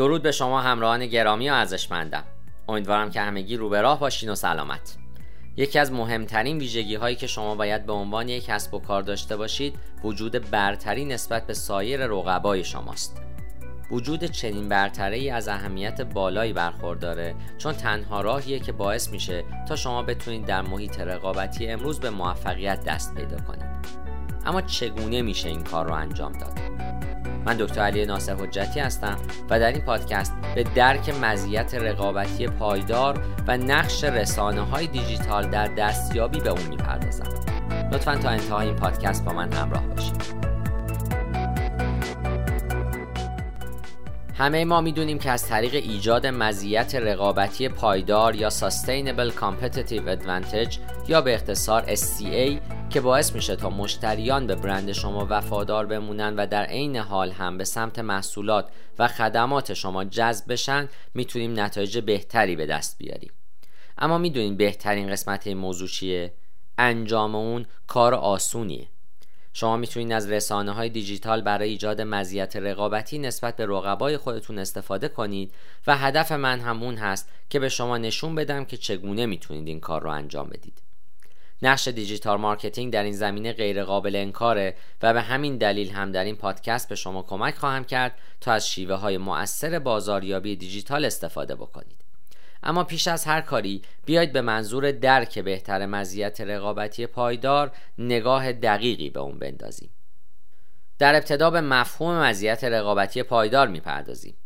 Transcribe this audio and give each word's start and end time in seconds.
درود 0.00 0.22
به 0.22 0.32
شما 0.32 0.60
همراهان 0.60 1.06
گرامی 1.06 1.50
و 1.50 1.52
ارزشمندم. 1.52 2.24
امیدوارم 2.68 3.10
که 3.10 3.20
همگی 3.20 3.56
رو 3.56 3.68
به 3.68 3.80
راه 3.80 4.00
باشین 4.00 4.30
و 4.30 4.34
سلامت. 4.34 4.96
یکی 5.56 5.78
از 5.78 5.92
مهمترین 5.92 6.58
ویژگی 6.58 6.94
هایی 6.94 7.16
که 7.16 7.26
شما 7.26 7.54
باید 7.54 7.86
به 7.86 7.92
عنوان 7.92 8.28
یک 8.28 8.44
کسب 8.44 8.74
و 8.74 8.78
کار 8.78 9.02
داشته 9.02 9.36
باشید 9.36 9.74
وجود 10.04 10.50
برتری 10.50 11.04
نسبت 11.04 11.46
به 11.46 11.54
سایر 11.54 12.06
رقبای 12.06 12.64
شماست. 12.64 13.22
وجود 13.90 14.24
چنین 14.24 14.68
برتری 14.68 15.30
از 15.30 15.48
اهمیت 15.48 16.00
بالایی 16.00 16.52
برخورداره 16.52 17.34
چون 17.58 17.72
تنها 17.72 18.20
راهیه 18.20 18.58
که 18.58 18.72
باعث 18.72 19.08
میشه 19.08 19.44
تا 19.68 19.76
شما 19.76 20.02
بتونید 20.02 20.46
در 20.46 20.62
محیط 20.62 21.00
رقابتی 21.00 21.68
امروز 21.68 22.00
به 22.00 22.10
موفقیت 22.10 22.84
دست 22.84 23.14
پیدا 23.14 23.36
کنید. 23.36 23.70
اما 24.46 24.60
چگونه 24.60 25.22
میشه 25.22 25.48
این 25.48 25.64
کار 25.64 25.86
رو 25.86 25.92
انجام 25.92 26.32
داد؟ 26.32 26.89
من 27.44 27.56
دکتر 27.56 27.80
علی 27.80 28.06
ناصر 28.06 28.34
حجتی 28.34 28.80
هستم 28.80 29.16
و 29.50 29.60
در 29.60 29.72
این 29.72 29.80
پادکست 29.80 30.32
به 30.54 30.62
درک 30.62 31.14
مزیت 31.22 31.74
رقابتی 31.74 32.46
پایدار 32.46 33.24
و 33.46 33.56
نقش 33.56 34.04
رسانه 34.04 34.60
های 34.60 34.86
دیجیتال 34.86 35.50
در 35.50 35.66
دستیابی 35.66 36.40
به 36.40 36.50
اون 36.50 36.66
می‌پردازم. 36.68 37.24
لطفا 37.92 38.16
تا 38.16 38.28
انتهای 38.28 38.66
این 38.66 38.76
پادکست 38.76 39.24
با 39.24 39.32
من 39.32 39.52
همراه 39.52 39.86
باشید. 39.86 40.39
همه 44.40 44.64
ما 44.64 44.80
می‌دونیم 44.80 45.18
که 45.18 45.30
از 45.30 45.46
طریق 45.48 45.74
ایجاد 45.74 46.26
مزیت 46.26 46.94
رقابتی 46.94 47.68
پایدار 47.68 48.34
یا 48.34 48.50
Sustainable 48.50 49.32
Competitive 49.40 50.18
Advantage 50.18 50.78
یا 51.08 51.20
به 51.20 51.34
اختصار 51.34 51.94
SCA 51.96 52.60
که 52.90 53.00
باعث 53.00 53.34
میشه 53.34 53.56
تا 53.56 53.70
مشتریان 53.70 54.46
به 54.46 54.54
برند 54.54 54.92
شما 54.92 55.26
وفادار 55.30 55.86
بمونن 55.86 56.36
و 56.36 56.46
در 56.46 56.64
عین 56.64 56.96
حال 56.96 57.30
هم 57.30 57.58
به 57.58 57.64
سمت 57.64 57.98
محصولات 57.98 58.68
و 58.98 59.08
خدمات 59.08 59.74
شما 59.74 60.04
جذب 60.04 60.52
بشن 60.52 60.88
می‌تونیم 61.14 61.60
نتایج 61.60 61.98
بهتری 61.98 62.56
به 62.56 62.66
دست 62.66 62.98
بیاریم. 62.98 63.32
اما 63.98 64.18
می‌دونیم 64.18 64.56
بهترین 64.56 65.10
قسمت 65.10 65.46
این 65.46 65.56
موضوع 65.56 65.88
چیه؟ 65.88 66.34
انجام 66.78 67.34
اون 67.34 67.66
کار 67.86 68.14
آسونیه. 68.14 68.88
شما 69.52 69.76
می‌تونید 69.76 70.12
از 70.12 70.30
رسانه 70.30 70.72
های 70.72 70.88
دیجیتال 70.88 71.42
برای 71.42 71.68
ایجاد 71.68 72.00
مزیت 72.00 72.56
رقابتی 72.56 73.18
نسبت 73.18 73.56
به 73.56 73.66
رقبای 73.66 74.16
خودتون 74.16 74.58
استفاده 74.58 75.08
کنید 75.08 75.54
و 75.86 75.96
هدف 75.96 76.32
من 76.32 76.60
همون 76.60 76.96
هست 76.96 77.28
که 77.50 77.58
به 77.58 77.68
شما 77.68 77.98
نشون 77.98 78.34
بدم 78.34 78.64
که 78.64 78.76
چگونه 78.76 79.26
می‌تونید 79.26 79.68
این 79.68 79.80
کار 79.80 80.02
رو 80.02 80.10
انجام 80.10 80.48
بدید. 80.48 80.82
نقش 81.62 81.88
دیجیتال 81.88 82.40
مارکتینگ 82.40 82.92
در 82.92 83.02
این 83.02 83.12
زمینه 83.12 83.52
غیر 83.52 83.84
قابل 83.84 84.16
انکاره 84.16 84.76
و 85.02 85.12
به 85.14 85.20
همین 85.20 85.56
دلیل 85.56 85.90
هم 85.90 86.12
در 86.12 86.24
این 86.24 86.36
پادکست 86.36 86.88
به 86.88 86.94
شما 86.94 87.22
کمک 87.22 87.54
خواهم 87.54 87.84
کرد 87.84 88.18
تا 88.40 88.52
از 88.52 88.68
شیوه 88.68 88.94
های 88.94 89.18
مؤثر 89.18 89.78
بازاریابی 89.78 90.56
دیجیتال 90.56 91.04
استفاده 91.04 91.54
بکنید. 91.54 91.99
اما 92.62 92.84
پیش 92.84 93.08
از 93.08 93.24
هر 93.24 93.40
کاری 93.40 93.82
بیاید 94.04 94.32
به 94.32 94.40
منظور 94.40 94.92
درک 94.92 95.38
بهتر 95.38 95.86
مزیت 95.86 96.40
رقابتی 96.40 97.06
پایدار 97.06 97.72
نگاه 97.98 98.52
دقیقی 98.52 99.10
به 99.10 99.20
اون 99.20 99.38
بندازیم. 99.38 99.90
در 100.98 101.14
ابتدا 101.14 101.50
به 101.50 101.60
مفهوم 101.60 102.14
مزیت 102.14 102.64
رقابتی 102.64 103.22
پایدار 103.22 103.68
می‌پردازیم. 103.68 104.36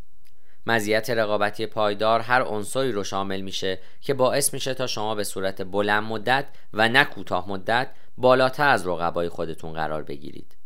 مزیت 0.66 1.10
رقابتی 1.10 1.66
پایدار 1.66 2.20
هر 2.20 2.42
عنصری 2.42 2.92
رو 2.92 3.04
شامل 3.04 3.40
میشه 3.40 3.78
که 4.00 4.14
باعث 4.14 4.54
میشه 4.54 4.74
تا 4.74 4.86
شما 4.86 5.14
به 5.14 5.24
صورت 5.24 5.62
بلند 5.62 6.02
مدت 6.02 6.46
و 6.72 6.88
نه 6.88 7.04
کوتاه 7.04 7.48
مدت 7.48 7.88
بالاتر 8.18 8.68
از 8.68 8.86
رقبای 8.86 9.28
خودتون 9.28 9.72
قرار 9.72 10.02
بگیرید. 10.02 10.56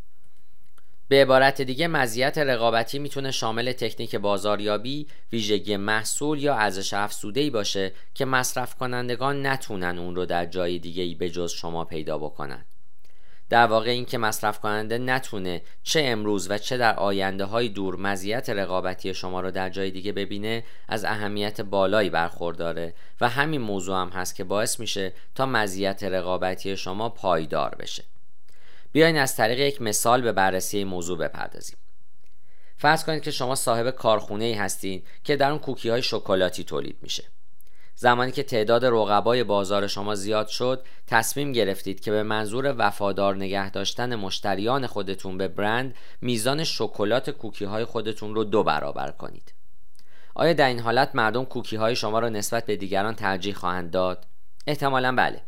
به 1.09 1.21
عبارت 1.21 1.61
دیگه 1.61 1.87
مزیت 1.87 2.37
رقابتی 2.37 2.99
می‌تونه 2.99 3.31
شامل 3.31 3.71
تکنیک 3.71 4.15
بازاریابی، 4.15 5.07
ویژگی 5.31 5.77
محصول 5.77 6.43
یا 6.43 6.55
ارزش 6.55 6.93
افزوده 6.93 7.41
ای 7.41 7.49
باشه 7.49 7.91
که 8.13 8.25
مصرف 8.25 8.75
کنندگان 8.75 9.45
نتونن 9.47 9.97
اون 9.97 10.15
رو 10.15 10.25
در 10.25 10.45
جای 10.45 10.79
دیگه 10.79 11.03
ای 11.03 11.15
به 11.15 11.29
جز 11.29 11.51
شما 11.51 11.85
پیدا 11.85 12.17
بکنن. 12.17 12.65
در 13.49 13.65
واقع 13.65 13.89
اینکه 13.89 14.17
مصرف 14.17 14.59
کننده 14.59 14.97
نتونه 14.97 15.61
چه 15.83 16.01
امروز 16.05 16.51
و 16.51 16.57
چه 16.57 16.77
در 16.77 16.95
آینده 16.95 17.45
های 17.45 17.69
دور 17.69 17.95
مزیت 17.95 18.49
رقابتی 18.49 19.13
شما 19.13 19.41
رو 19.41 19.51
در 19.51 19.69
جای 19.69 19.91
دیگه 19.91 20.11
ببینه 20.11 20.63
از 20.87 21.05
اهمیت 21.05 21.61
بالایی 21.61 22.09
برخورداره 22.09 22.93
و 23.21 23.29
همین 23.29 23.61
موضوع 23.61 24.01
هم 24.01 24.09
هست 24.09 24.35
که 24.35 24.43
باعث 24.43 24.79
میشه 24.79 25.13
تا 25.35 25.45
مزیت 25.45 26.03
رقابتی 26.03 26.77
شما 26.77 27.09
پایدار 27.09 27.75
بشه. 27.79 28.03
بیاین 28.91 29.17
از 29.17 29.35
طریق 29.35 29.59
یک 29.59 29.81
مثال 29.81 30.21
به 30.21 30.31
بررسی 30.31 30.83
موضوع 30.83 31.17
بپردازیم. 31.17 31.77
فرض 32.77 33.03
کنید 33.03 33.23
که 33.23 33.31
شما 33.31 33.55
صاحب 33.55 33.89
کارخونه 33.89 34.45
ای 34.45 34.53
هستید 34.53 35.07
که 35.23 35.35
در 35.35 35.49
اون 35.49 35.59
کوکی 35.59 35.89
های 35.89 36.01
شکلاتی 36.01 36.63
تولید 36.63 36.97
میشه. 37.01 37.23
زمانی 37.95 38.31
که 38.31 38.43
تعداد 38.43 38.85
رقبای 38.85 39.43
بازار 39.43 39.87
شما 39.87 40.15
زیاد 40.15 40.47
شد 40.47 40.83
تصمیم 41.07 41.51
گرفتید 41.51 41.99
که 41.99 42.11
به 42.11 42.23
منظور 42.23 42.75
وفادار 42.77 43.35
نگه 43.35 43.69
داشتن 43.69 44.15
مشتریان 44.15 44.87
خودتون 44.87 45.37
به 45.37 45.47
برند 45.47 45.95
میزان 46.21 46.63
شکلات 46.63 47.29
کوکی 47.29 47.65
های 47.65 47.85
خودتون 47.85 48.35
رو 48.35 48.43
دو 48.43 48.63
برابر 48.63 49.11
کنید. 49.11 49.53
آیا 50.35 50.53
در 50.53 50.67
این 50.67 50.79
حالت 50.79 51.15
مردم 51.15 51.45
کوکی 51.45 51.75
های 51.75 51.95
شما 51.95 52.19
را 52.19 52.29
نسبت 52.29 52.65
به 52.65 52.75
دیگران 52.75 53.15
ترجیح 53.15 53.53
خواهند 53.53 53.91
داد؟ 53.91 54.25
احتمالا 54.67 55.15
بله. 55.15 55.41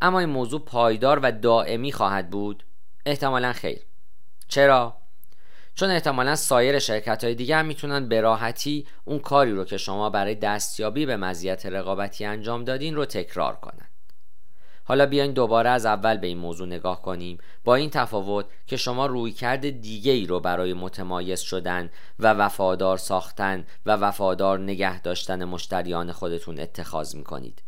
اما 0.00 0.20
این 0.20 0.28
موضوع 0.28 0.60
پایدار 0.60 1.18
و 1.18 1.32
دائمی 1.32 1.92
خواهد 1.92 2.30
بود؟ 2.30 2.64
احتمالا 3.06 3.52
خیر. 3.52 3.78
چرا؟ 4.48 4.96
چون 5.74 5.90
احتمالا 5.90 6.34
سایر 6.34 6.78
شرکت 6.78 7.24
های 7.24 7.34
دیگه 7.34 7.56
هم 7.56 7.66
می‌تونن 7.66 8.08
به 8.08 8.20
راحتی 8.20 8.86
اون 9.04 9.18
کاری 9.18 9.52
رو 9.52 9.64
که 9.64 9.76
شما 9.76 10.10
برای 10.10 10.34
دستیابی 10.34 11.06
به 11.06 11.16
مزیت 11.16 11.66
رقابتی 11.66 12.24
انجام 12.24 12.64
دادین 12.64 12.94
رو 12.94 13.04
تکرار 13.04 13.56
کنن. 13.56 13.88
حالا 14.84 15.06
بیاین 15.06 15.32
دوباره 15.32 15.70
از 15.70 15.86
اول 15.86 16.16
به 16.16 16.26
این 16.26 16.38
موضوع 16.38 16.66
نگاه 16.66 17.02
کنیم. 17.02 17.38
با 17.64 17.74
این 17.74 17.90
تفاوت 17.90 18.46
که 18.66 18.76
شما 18.76 19.06
روی 19.06 19.32
کرد 19.32 19.80
دیگه 19.80 20.12
ای 20.12 20.26
رو 20.26 20.40
برای 20.40 20.72
متمایز 20.72 21.40
شدن 21.40 21.90
و 22.18 22.32
وفادار 22.32 22.96
ساختن 22.98 23.66
و 23.86 23.92
وفادار 23.92 24.58
نگه 24.58 25.00
داشتن 25.00 25.44
مشتریان 25.44 26.12
خودتون 26.12 26.60
اتخاذ 26.60 27.14
می‌کنید. 27.14 27.62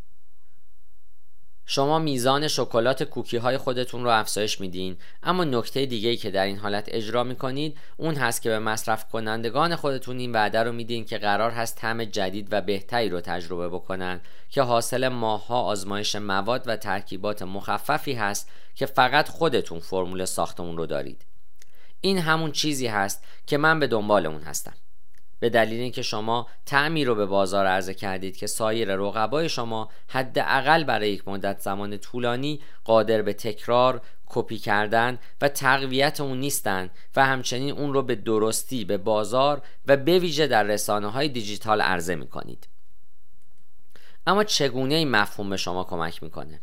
شما 1.71 1.99
میزان 1.99 2.49
شکلات 2.49 3.03
کوکی 3.03 3.37
های 3.37 3.59
خودتون 3.59 4.05
رو 4.05 4.11
افزایش 4.11 4.61
میدین. 4.61 4.97
اما 5.23 5.45
نکته 5.45 5.87
دیگه 5.87 6.09
ای 6.09 6.17
که 6.17 6.31
در 6.31 6.45
این 6.45 6.57
حالت 6.57 6.85
اجرا 6.89 7.25
می‌کنید 7.25 7.79
اون 7.97 8.15
هست 8.15 8.43
که 8.43 8.49
به 8.49 8.59
مصرف 8.59 9.09
کنندگان 9.09 9.77
خودتون 9.77 10.19
این 10.19 10.33
وعده 10.33 10.63
رو 10.63 10.73
میدین 10.73 11.05
که 11.05 11.19
قرار 11.19 11.51
هست 11.51 11.77
طعم 11.77 12.05
جدید 12.05 12.49
و 12.51 12.61
بهتری 12.61 13.09
رو 13.09 13.21
تجربه 13.21 13.69
بکنن 13.69 14.21
که 14.49 14.63
حاصل 14.63 15.09
ماها 15.09 15.63
آزمایش 15.63 16.17
مواد 16.17 16.63
و 16.67 16.77
ترکیبات 16.77 17.43
مخففی 17.43 18.13
هست 18.13 18.51
که 18.75 18.87
فقط 18.87 19.29
خودتون 19.29 19.81
فرمول 19.81 20.25
ساختمون 20.25 20.77
رو 20.77 20.87
دارید. 20.87 21.25
این 22.01 22.19
همون 22.19 22.53
چیزی 22.53 22.87
هست 22.87 23.25
که 23.47 23.59
من 23.59 23.81
به 23.81 23.87
دنبال 23.87 24.27
اون 24.27 24.43
هستم. 24.43 24.75
به 25.41 25.51
دلیل 25.51 25.81
اینکه 25.81 26.03
شما 26.03 26.47
تعمی 26.67 27.05
رو 27.05 27.15
به 27.15 27.27
بازار 27.27 27.67
عرضه 27.67 27.95
کردید 27.95 28.37
که 28.37 28.47
سایر 28.47 28.97
رقبای 28.97 29.49
شما 29.49 29.89
حداقل 30.09 30.85
برای 30.85 31.11
یک 31.11 31.29
مدت 31.29 31.61
زمان 31.61 31.97
طولانی 31.97 32.61
قادر 32.85 33.23
به 33.23 33.33
تکرار 33.33 34.03
کپی 34.27 34.59
کردن 34.59 35.19
و 35.41 35.49
تقویت 35.49 36.21
اون 36.21 36.41
نیستند 36.41 36.91
و 37.17 37.27
همچنین 37.27 37.71
اون 37.71 37.93
رو 37.93 38.03
به 38.03 38.15
درستی 38.15 38.85
به 38.85 38.99
بازار 38.99 39.63
و 39.87 39.97
به 39.97 40.19
ویژه 40.19 40.47
در 40.47 40.63
رسانه 40.63 41.11
های 41.11 41.29
دیجیتال 41.29 41.81
عرضه 41.81 42.15
می 42.15 42.27
کنید 42.27 42.69
اما 44.27 44.45
چگونه 44.45 44.95
این 44.95 45.11
مفهوم 45.11 45.51
به 45.51 45.57
شما 45.57 45.85
کمک 45.85 46.23
می‌کنه؟ 46.23 46.61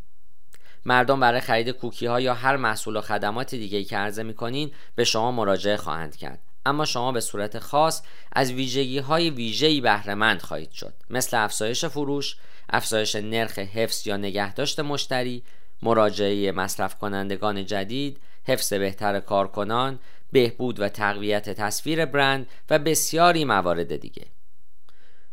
مردم 0.85 1.19
برای 1.19 1.39
خرید 1.39 1.69
کوکی 1.69 2.05
ها 2.05 2.19
یا 2.19 2.33
هر 2.33 2.57
محصول 2.57 2.95
و 2.95 3.01
خدمات 3.01 3.55
دیگه 3.55 3.83
که 3.83 3.97
عرضه 3.97 4.23
می‌کنین 4.23 4.71
به 4.95 5.03
شما 5.03 5.31
مراجعه 5.31 5.77
خواهند 5.77 6.15
کرد. 6.15 6.39
اما 6.65 6.85
شما 6.85 7.11
به 7.11 7.21
صورت 7.21 7.59
خاص 7.59 8.01
از 8.31 8.51
ویژگی 8.51 8.99
های 8.99 9.29
ویژه‌ای 9.29 9.81
بهره 9.81 10.37
خواهید 10.37 10.71
شد 10.71 10.93
مثل 11.09 11.37
افزایش 11.37 11.85
فروش، 11.85 12.37
افزایش 12.69 13.15
نرخ 13.15 13.59
حفظ 13.59 14.07
یا 14.07 14.17
نگهداشت 14.17 14.79
مشتری، 14.79 15.43
مراجعه 15.81 16.51
مصرف 16.51 16.95
کنندگان 16.95 17.65
جدید، 17.65 18.19
حفظ 18.43 18.73
بهتر 18.73 19.19
کارکنان، 19.19 19.99
بهبود 20.31 20.79
و 20.79 20.89
تقویت 20.89 21.49
تصویر 21.49 22.05
برند 22.05 22.47
و 22.69 22.79
بسیاری 22.79 23.45
موارد 23.45 23.95
دیگه. 23.95 24.25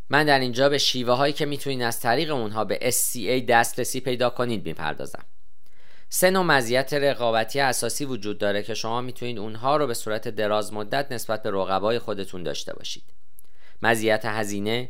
من 0.09 0.25
در 0.25 0.39
اینجا 0.39 0.69
به 0.69 0.77
شیوه 0.77 1.13
هایی 1.13 1.33
که 1.33 1.45
می‌تونید 1.45 1.81
از 1.81 1.99
طریق 1.99 2.31
اونها 2.31 2.65
به 2.65 2.79
SCA 2.91 3.45
دسترسی 3.49 3.99
پیدا 3.99 4.29
کنید 4.29 4.65
می‌پردازم. 4.65 5.25
سه 6.15 6.29
نوع 6.29 6.43
مزیت 6.43 6.93
رقابتی 6.93 7.59
اساسی 7.59 8.05
وجود 8.05 8.37
داره 8.37 8.63
که 8.63 8.73
شما 8.73 9.01
می‌تونید 9.01 9.39
اونها 9.39 9.77
رو 9.77 9.87
به 9.87 9.93
صورت 9.93 10.27
دراز 10.27 10.73
مدت 10.73 11.11
نسبت 11.11 11.43
به 11.43 11.51
رقبای 11.51 11.99
خودتون 11.99 12.43
داشته 12.43 12.73
باشید. 12.73 13.03
مزیت 13.81 14.25
هزینه 14.25 14.89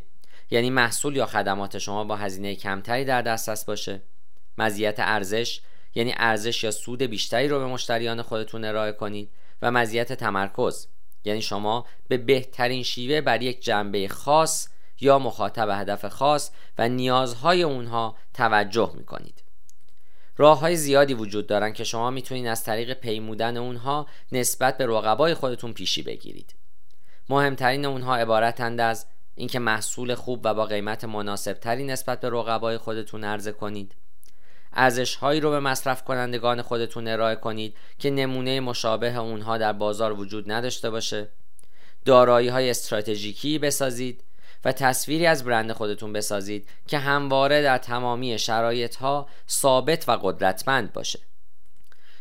یعنی 0.52 0.70
محصول 0.70 1.16
یا 1.16 1.26
خدمات 1.26 1.78
شما 1.78 2.04
با 2.04 2.16
هزینه 2.16 2.56
کمتری 2.56 3.06
در 3.06 3.22
دسترس 3.22 3.66
باشه. 3.66 4.02
مزیت 4.58 4.96
ارزش 4.98 5.62
یعنی 5.96 6.14
ارزش 6.18 6.64
یا 6.64 6.72
سود 6.72 7.02
بیشتری 7.02 7.48
رو 7.48 7.60
به 7.60 7.66
مشتریان 7.66 8.22
خودتون 8.22 8.66
ارائه 8.66 8.92
کنید. 8.92 9.30
و 9.62 9.72
مزیت 9.72 10.14
تمرکز 10.14 10.88
یعنی 11.24 11.42
شما 11.42 11.86
به 12.08 12.18
بهترین 12.18 12.84
شیوه 12.84 13.22
بر 13.22 13.42
یک 13.42 13.64
جنبه 13.64 14.08
خاص 14.08 14.68
یا 15.02 15.20
مخاطب 15.20 15.70
هدف 15.72 16.06
خاص 16.06 16.52
و 16.78 16.90
نیازهای 16.90 17.64
اونها 17.64 18.18
توجه 18.34 18.92
می‌کنید. 18.96 19.43
راه 20.38 20.60
های 20.60 20.76
زیادی 20.76 21.14
وجود 21.14 21.48
دارن 21.48 21.74
که 21.74 21.84
شما 21.84 22.10
می‌تونید 22.10 22.48
از 22.48 22.64
طریق 22.64 22.94
پیمودن 22.94 23.58
اونها 23.58 24.08
نسبت 24.32 24.78
به 24.78 24.86
رقبای 24.86 25.34
خودتون 25.34 25.74
پیشی 25.74 26.02
بگیرید. 26.02 26.56
مهمترین 27.30 27.86
اونها 27.86 28.16
عبارتند 28.16 28.82
از 28.82 29.06
اینکه 29.36 29.60
محصول 29.60 30.16
خوب 30.16 30.42
و 30.44 30.54
با 30.54 30.66
قیمت 30.66 31.04
مناسب 31.04 31.54
تری 31.54 31.84
نسبت 31.84 32.22
به 32.22 32.30
رقبای 32.30 32.78
خودتون 32.78 33.24
عرضه 33.24 33.52
کنید. 33.52 33.96
ارزش 34.74 35.16
هایی 35.16 35.40
رو 35.40 35.50
به 35.50 35.60
مصرف 35.60 36.04
کنندگان 36.04 36.62
خودتون 36.62 37.08
ارائه 37.08 37.36
کنید 37.36 37.76
که 38.00 38.10
نمونه 38.10 38.60
مشابه 38.60 39.16
اونها 39.16 39.58
در 39.58 39.74
بازار 39.74 40.14
وجود 40.14 40.52
نداشته 40.52 40.90
باشه. 40.90 41.28
دارایی 42.06 42.48
های 42.48 42.70
استراتژیکی 42.70 43.60
بسازید 43.60 44.24
و 44.66 44.72
تصویری 44.72 45.26
از 45.26 45.44
برند 45.44 45.72
خودتون 45.72 46.14
بسازید 46.14 46.70
که 46.88 46.98
همواره 46.98 47.62
در 47.62 47.78
تمامی 47.78 48.40
شرایط 48.40 48.96
ها 48.96 49.28
ثابت 49.50 50.10
و 50.10 50.12
قدرتمند 50.12 50.94
باشه. 50.94 51.20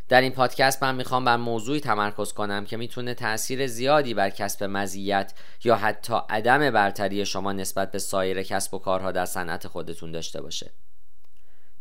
در 0.09 0.21
این 0.21 0.33
پادکست 0.33 0.83
من 0.83 0.94
می‌خوام 0.94 1.25
بر 1.25 1.37
موضوعی 1.37 1.81
تمرکز 1.81 2.33
کنم 2.33 2.65
که 2.65 2.77
می‌تونه 2.77 3.15
تاثیر 3.15 3.67
زیادی 3.67 4.15
بر 4.15 4.31
کسب 4.31 4.65
مزیت 4.65 5.33
یا 5.65 5.77
حتی 5.77 6.15
عدم 6.29 6.71
برتری 6.71 7.27
شما 7.27 7.53
نسبت 7.53 7.91
به 7.91 7.99
سایر 7.99 8.43
کسب 8.43 8.75
و 8.75 8.79
کارها 8.79 9.12
در 9.12 9.25
صنعت 9.25 9.69
خودتون 9.69 10.12
داشته 10.12 10.41
باشه. 10.43 10.71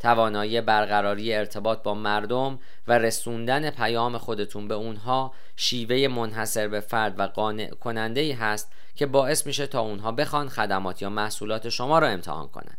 توانایی 0.02 0.60
برقراری 0.60 1.34
ارتباط 1.34 1.82
با 1.82 1.94
مردم 1.94 2.58
و 2.88 2.98
رسوندن 2.98 3.70
پیام 3.70 4.18
خودتون 4.18 4.68
به 4.68 4.74
اونها 4.74 5.34
شیوه 5.56 6.08
منحصر 6.08 6.68
به 6.68 6.80
فرد 6.80 7.18
و 7.20 7.26
قانع 7.26 7.70
کننده 7.70 8.20
ای 8.20 8.32
هست 8.32 8.72
که 8.94 9.06
باعث 9.06 9.46
میشه 9.46 9.66
تا 9.66 9.80
اونها 9.80 10.12
بخوان 10.12 10.48
خدمات 10.48 11.02
یا 11.02 11.10
محصولات 11.10 11.68
شما 11.68 11.98
را 11.98 12.08
امتحان 12.08 12.48
کنند. 12.48 12.78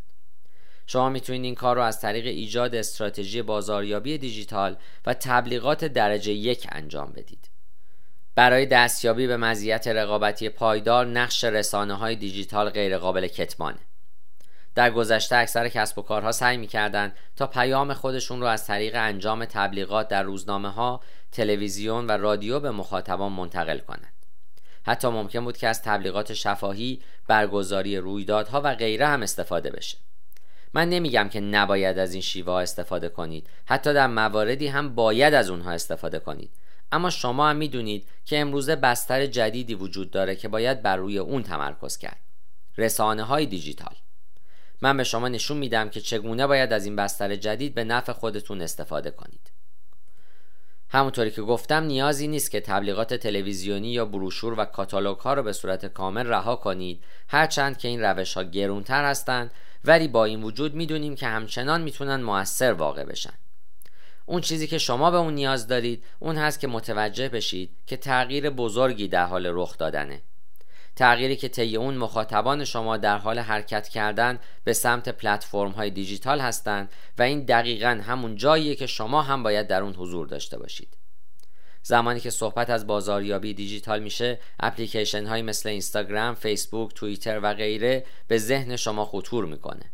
شما 0.87 1.09
می‌تونید 1.09 1.43
این 1.43 1.55
کار 1.55 1.75
رو 1.75 1.81
از 1.81 2.01
طریق 2.01 2.25
ایجاد 2.25 2.75
استراتژی 2.75 3.41
بازاریابی 3.41 4.17
دیجیتال 4.17 4.77
و 5.05 5.13
تبلیغات 5.13 5.85
درجه 5.85 6.31
یک 6.31 6.67
انجام 6.71 7.11
بدید. 7.15 7.49
برای 8.35 8.65
دستیابی 8.65 9.27
به 9.27 9.37
مزیت 9.37 9.87
رقابتی 9.87 10.49
پایدار 10.49 11.05
نقش 11.05 11.43
رسانه 11.43 11.93
های 11.93 12.15
دیجیتال 12.15 12.69
غیرقابل 12.69 13.27
کتمانه. 13.27 13.79
در 14.75 14.91
گذشته 14.91 15.35
اکثر 15.35 15.69
کسب 15.69 15.99
و 15.99 16.01
کارها 16.01 16.31
سعی 16.31 16.57
می‌کردند 16.57 17.15
تا 17.35 17.47
پیام 17.47 17.93
خودشون 17.93 18.41
رو 18.41 18.47
از 18.47 18.67
طریق 18.67 18.95
انجام 18.95 19.45
تبلیغات 19.45 20.07
در 20.07 20.23
روزنامه 20.23 20.69
ها، 20.69 21.01
تلویزیون 21.31 22.07
و 22.07 22.11
رادیو 22.11 22.59
به 22.59 22.71
مخاطبان 22.71 23.31
منتقل 23.31 23.77
کنند. 23.77 24.13
حتی 24.85 25.07
ممکن 25.07 25.43
بود 25.43 25.57
که 25.57 25.67
از 25.67 25.81
تبلیغات 25.81 26.33
شفاهی، 26.33 27.01
برگزاری 27.27 27.97
رویدادها 27.97 28.61
و 28.63 28.75
غیره 28.75 29.07
هم 29.07 29.21
استفاده 29.21 29.71
بشه. 29.71 29.97
من 30.73 30.89
نمیگم 30.89 31.29
که 31.29 31.39
نباید 31.39 31.97
از 31.97 32.13
این 32.13 32.21
شیوه 32.21 32.53
استفاده 32.53 33.09
کنید 33.09 33.49
حتی 33.65 33.93
در 33.93 34.07
مواردی 34.07 34.67
هم 34.67 34.95
باید 34.95 35.33
از 35.33 35.49
اونها 35.49 35.71
استفاده 35.71 36.19
کنید 36.19 36.51
اما 36.91 37.09
شما 37.09 37.49
هم 37.49 37.55
می‌دونید 37.55 38.07
که 38.25 38.39
امروزه 38.39 38.75
بستر 38.75 39.25
جدیدی 39.25 39.75
وجود 39.75 40.11
داره 40.11 40.35
که 40.35 40.47
باید 40.47 40.81
بر 40.81 40.95
روی 40.95 41.17
اون 41.17 41.43
تمرکز 41.43 41.97
کرد 41.97 42.19
رسانه 42.77 43.23
های 43.23 43.45
دیجیتال 43.45 43.95
من 44.83 44.97
به 44.97 45.03
شما 45.03 45.27
نشون 45.27 45.57
میدم 45.57 45.89
که 45.89 46.01
چگونه 46.01 46.47
باید 46.47 46.73
از 46.73 46.85
این 46.85 46.95
بستر 46.95 47.35
جدید 47.35 47.73
به 47.73 47.83
نفع 47.83 48.13
خودتون 48.13 48.61
استفاده 48.61 49.11
کنید. 49.11 49.51
همونطوری 50.89 51.31
که 51.31 51.41
گفتم 51.41 51.83
نیازی 51.83 52.27
نیست 52.27 52.51
که 52.51 52.61
تبلیغات 52.61 53.13
تلویزیونی 53.13 53.91
یا 53.91 54.05
بروشور 54.05 54.59
و 54.59 54.65
کاتالوگ 54.65 55.17
ها 55.17 55.33
رو 55.33 55.43
به 55.43 55.53
صورت 55.53 55.85
کامل 55.85 56.27
رها 56.27 56.55
کنید. 56.55 57.03
هرچند 57.27 57.77
که 57.77 57.87
این 57.87 58.01
روش 58.01 58.33
ها 58.33 58.43
گرونتر 58.43 59.05
هستند 59.05 59.51
ولی 59.85 60.07
با 60.07 60.25
این 60.25 60.43
وجود 60.43 60.75
می‌دونیم 60.75 61.15
که 61.15 61.27
همچنان 61.27 61.81
می‌تونن 61.81 62.21
موثر 62.21 62.73
واقع 62.73 63.03
بشن. 63.03 63.33
اون 64.25 64.41
چیزی 64.41 64.67
که 64.67 64.77
شما 64.77 65.11
به 65.11 65.17
اون 65.17 65.33
نیاز 65.33 65.67
دارید 65.67 66.03
اون 66.19 66.37
هست 66.37 66.59
که 66.59 66.67
متوجه 66.67 67.29
بشید 67.29 67.69
که 67.87 67.97
تغییر 67.97 68.49
بزرگی 68.49 69.07
در 69.07 69.25
حال 69.25 69.45
رخ 69.49 69.77
دادنه. 69.77 70.21
تغییری 70.95 71.35
که 71.35 71.47
طی 71.47 71.75
اون 71.75 71.97
مخاطبان 71.97 72.65
شما 72.65 72.97
در 72.97 73.17
حال 73.17 73.39
حرکت 73.39 73.87
کردن 73.87 74.39
به 74.63 74.73
سمت 74.73 75.09
پلتفرم 75.09 75.71
های 75.71 75.89
دیجیتال 75.89 76.39
هستند 76.39 76.91
و 77.17 77.21
این 77.21 77.39
دقیقا 77.45 78.01
همون 78.07 78.35
جاییه 78.35 78.75
که 78.75 78.87
شما 78.87 79.21
هم 79.21 79.43
باید 79.43 79.67
در 79.67 79.81
اون 79.81 79.93
حضور 79.93 80.27
داشته 80.27 80.57
باشید. 80.57 80.97
زمانی 81.83 82.19
که 82.19 82.29
صحبت 82.29 82.69
از 82.69 82.87
بازاریابی 82.87 83.53
دیجیتال 83.53 84.03
میشه 84.03 84.39
اپلیکیشن 84.59 85.25
های 85.25 85.41
مثل 85.41 85.69
اینستاگرام، 85.69 86.35
فیسبوک، 86.35 86.93
توییتر 86.93 87.39
و 87.43 87.53
غیره 87.53 88.05
به 88.27 88.37
ذهن 88.37 88.75
شما 88.75 89.05
خطور 89.05 89.45
می‌کنه. 89.45 89.91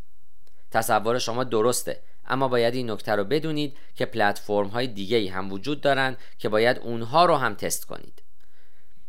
تصور 0.70 1.18
شما 1.18 1.44
درسته 1.44 2.02
اما 2.26 2.48
باید 2.48 2.74
این 2.74 2.90
نکته 2.90 3.12
رو 3.12 3.24
بدونید 3.24 3.76
که 3.94 4.06
پلتفرم 4.06 4.66
های 4.66 4.86
دیگه 4.86 5.30
هم 5.30 5.52
وجود 5.52 5.80
دارند 5.80 6.18
که 6.38 6.48
باید 6.48 6.78
اونها 6.78 7.24
رو 7.24 7.36
هم 7.36 7.54
تست 7.54 7.86
کنید. 7.86 8.19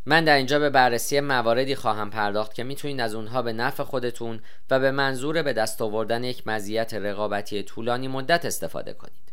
من 0.05 0.23
در 0.23 0.37
اینجا 0.37 0.59
به 0.59 0.69
بررسی 0.69 1.19
مواردی 1.19 1.75
خواهم 1.75 2.09
پرداخت 2.09 2.53
که 2.53 2.63
می‌تونید 2.63 2.99
از 2.99 3.15
اونها 3.15 3.41
به 3.41 3.53
نفع 3.53 3.83
خودتون 3.83 4.41
و 4.69 4.79
به 4.79 4.91
منظور 4.91 5.41
به 5.41 5.53
دست 5.53 5.81
آوردن 5.81 6.23
یک 6.23 6.47
مزیت 6.47 6.93
رقابتی 6.93 7.63
طولانی 7.63 8.07
مدت 8.07 8.45
استفاده 8.45 8.93
کنید. 8.93 9.31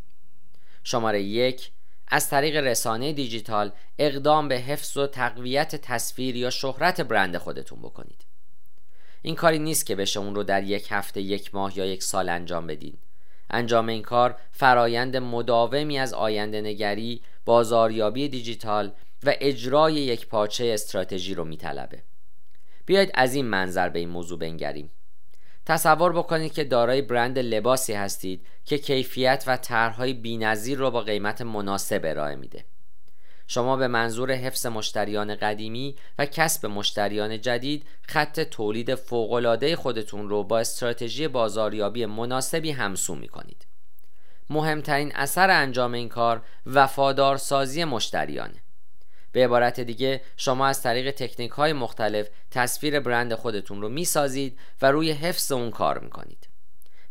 شماره 0.85 1.23
یک 1.23 1.71
از 2.09 2.31
طریق 2.31 2.57
رسانه 2.57 3.13
دیجیتال 3.13 3.73
اقدام 3.99 4.49
به 4.49 4.55
حفظ 4.55 4.97
و 4.97 5.07
تقویت 5.07 5.77
تصویر 5.77 6.37
یا 6.37 6.51
شهرت 6.51 7.01
برند 7.01 7.37
خودتون 7.37 7.79
بکنید. 7.79 8.25
این 9.23 9.35
کاری 9.35 9.59
نیست 9.59 9.87
که 9.87 9.97
بشه 9.97 10.21
اون 10.21 10.35
رو 10.35 10.43
در 10.43 10.63
یک 10.63 10.87
هفته 10.91 11.21
یک 11.21 11.55
ماه 11.55 11.79
یا 11.79 11.87
یک 11.87 12.03
سال 12.03 12.29
انجام 12.29 12.67
بدید 12.67 12.99
انجام 13.51 13.89
این 13.89 14.03
کار 14.03 14.37
فرایند 14.53 15.17
مداومی 15.17 15.99
از 15.99 16.15
آینده 16.15 16.61
نگری 16.61 17.23
بازاریابی 17.45 18.29
دیجیتال 18.29 18.93
و 19.25 19.35
اجرای 19.41 19.95
یک 19.95 20.27
پارچه 20.27 20.71
استراتژی 20.75 21.35
رو 21.35 21.45
میطلبه 21.45 22.03
بیاید 22.87 23.11
از 23.15 23.35
این 23.35 23.45
منظر 23.45 23.89
به 23.89 23.99
این 23.99 24.09
موضوع 24.09 24.39
بنگریم 24.39 24.91
تصور 25.67 26.13
بکنید 26.13 26.53
که 26.53 26.65
دارای 26.65 27.03
برند 27.03 27.39
لباسی 27.39 27.93
هستید 27.93 28.47
که 28.65 28.79
کیفیت 28.79 29.45
و 29.47 29.57
طرحهای 29.57 30.13
بینظیر 30.13 30.79
رو 30.79 30.91
با 30.91 31.01
قیمت 31.01 31.43
مناسب 31.43 32.01
ارائه 32.05 32.37
میده 32.37 32.65
شما 33.51 33.77
به 33.77 33.89
منظور 33.89 34.33
حفظ 34.33 34.67
مشتریان 34.67 35.35
قدیمی 35.35 35.97
و 36.19 36.27
کسب 36.27 36.67
مشتریان 36.67 37.41
جدید 37.41 37.87
خط 38.03 38.41
تولید 38.41 38.95
فوقالعاده 38.95 39.77
خودتون 39.77 40.29
رو 40.29 40.45
با 40.45 40.59
استراتژی 40.59 41.29
بازاریابی 41.29 42.07
مناسبی 42.07 42.71
همسو 42.71 43.15
می 43.15 43.29
کنید. 43.29 43.67
مهمترین 44.51 45.13
اثر 45.15 45.51
انجام 45.51 45.95
این 45.95 46.09
کار 46.09 46.43
وفادارسازی 46.67 47.85
مشتریانه. 47.85 48.63
به 49.33 49.45
عبارت 49.45 49.81
دیگه 49.81 50.21
شما 50.37 50.67
از 50.67 50.83
طریق 50.83 51.11
تکنیک 51.11 51.51
های 51.51 51.73
مختلف 51.73 52.29
تصویر 52.51 53.01
برند 53.01 53.35
خودتون 53.35 53.83
رو 53.83 53.89
می‌سازید 53.89 54.59
و 54.83 54.91
روی 54.91 55.11
حفظ 55.13 55.53
اون 55.53 55.71
کار 55.71 55.99
می‌کنید. 55.99 56.49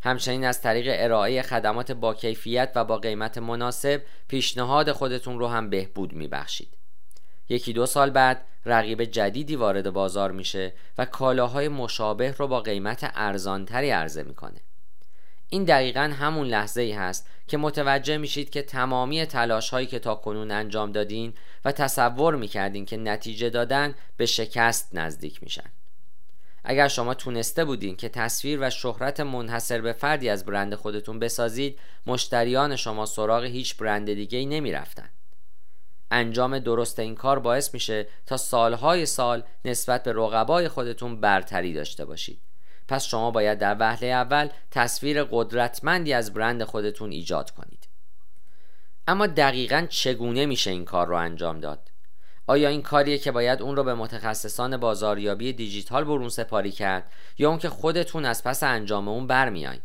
همچنین 0.02 0.46
از 0.46 0.62
طریق 0.62 0.88
ارائه 0.90 1.42
خدمات 1.42 1.92
با 1.92 2.14
کیفیت 2.14 2.72
و 2.76 2.86
با 2.86 2.98
قیمت 2.98 3.38
مناسب 3.38 4.02
پیشنهاد 4.28 4.92
خودتون 4.92 5.40
رو 5.40 5.48
هم 5.48 5.70
بهبود 5.70 6.14
میبخشید. 6.14 6.78
یکی 7.50 7.74
دو 7.74 7.86
سال 7.86 8.10
بعد 8.10 8.46
رقیب 8.66 9.04
جدیدی 9.04 9.56
وارد 9.56 9.90
بازار 9.90 10.32
میشه 10.32 10.74
و 10.98 11.06
کالاهای 11.06 11.68
مشابه 11.68 12.32
رو 12.32 12.48
با 12.48 12.60
قیمت 12.60 13.12
ارزانتری 13.16 13.90
عرضه 13.90 14.24
می‌کنه. 14.24 14.62
این 15.50 15.64
دقیقا 15.64 16.14
همون 16.20 16.48
لحظه 16.48 16.82
ای 16.82 16.92
هست 16.92 17.30
که 17.48 17.58
متوجه 17.58 18.18
میشید 18.18 18.50
که 18.50 18.62
تمامی 18.62 19.26
تلاش 19.26 19.70
هایی 19.70 19.88
که 19.88 20.00
تا 20.00 20.16
کنون 20.16 20.52
انجام 20.52 20.92
دادین 20.92 21.34
و 21.66 21.72
تصور 21.72 22.36
می‌کردین 22.36 22.86
که 22.86 22.98
نتیجه 22.98 23.50
دادن 23.50 23.96
به 24.18 24.26
شکست 24.26 24.90
نزدیک 24.94 25.44
میشن 25.44 25.70
اگر 26.64 26.88
شما 26.88 27.14
تونسته 27.14 27.66
بودین 27.66 27.96
که 27.96 28.10
تصویر 28.10 28.60
و 28.62 28.70
شهرت 28.70 29.20
منحصر 29.20 29.82
به 29.82 29.94
فردی 29.94 30.30
از 30.30 30.46
برند 30.46 30.76
خودتون 30.76 31.20
بسازید 31.20 31.80
مشتریان 32.06 32.76
شما 32.76 33.06
سراغ 33.06 33.44
هیچ 33.44 33.78
برند 33.78 34.14
دیگه 34.14 34.38
ای 34.38 34.46
نمی 34.46 34.72
رفتن. 34.72 35.10
انجام 36.12 36.60
درست 36.60 37.00
این 37.00 37.16
کار 37.16 37.40
باعث 37.40 37.74
میشه 37.74 38.08
تا 38.26 38.38
سالهای 38.38 39.06
سال 39.06 39.44
نسبت 39.66 40.04
به 40.04 40.14
رقبای 40.14 40.68
خودتون 40.68 41.22
برتری 41.22 41.74
داشته 41.74 42.06
باشید 42.06 42.42
پس 42.88 43.06
شما 43.06 43.32
باید 43.32 43.60
در 43.60 43.76
وهله 43.80 44.08
اول 44.08 44.50
تصویر 44.72 45.24
قدرتمندی 45.24 46.14
از 46.14 46.34
برند 46.34 46.64
خودتون 46.64 47.12
ایجاد 47.12 47.52
کنید. 47.52 47.88
اما 49.08 49.28
دقیقا 49.28 49.88
چگونه 49.90 50.46
میشه 50.46 50.72
این 50.72 50.86
کار 50.86 51.08
رو 51.08 51.16
انجام 51.16 51.60
داد؟ 51.60 51.92
آیا 52.48 52.70
این 52.70 52.82
کاریه 52.82 53.18
که 53.18 53.32
باید 53.32 53.62
اون 53.62 53.76
رو 53.76 53.84
به 53.84 53.94
متخصصان 53.94 54.78
بازاریابی 54.78 55.54
دیجیتال 55.54 56.04
برون 56.04 56.30
سپاری 56.30 56.72
کرد 56.72 57.12
یا 57.38 57.50
اون 57.50 57.58
که 57.58 57.70
خودتون 57.70 58.26
از 58.26 58.44
پس 58.44 58.64
انجام 58.64 59.08
اون 59.08 59.28
برمیایید 59.28 59.82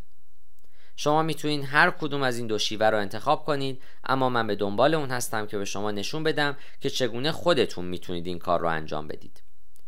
شما 0.95 1.23
می‌تونید 1.23 1.65
هر 1.65 1.91
کدوم 1.91 2.23
از 2.23 2.37
این 2.37 2.47
دو 2.47 2.57
شیوه 2.57 2.89
رو 2.89 2.97
انتخاب 2.97 3.45
کنید 3.45 3.81
اما 4.03 4.29
من 4.29 4.47
به 4.47 4.55
دنبال 4.55 4.93
اون 4.93 5.09
هستم 5.09 5.47
که 5.47 5.57
به 5.57 5.65
شما 5.65 5.91
نشون 5.91 6.23
بدم 6.23 6.57
که 6.79 6.89
چگونه 6.89 7.31
خودتون 7.31 7.85
می‌تونید 7.85 8.27
این 8.27 8.39
کار 8.39 8.59
رو 8.59 8.67
انجام 8.67 9.07
بدید. 9.07 9.41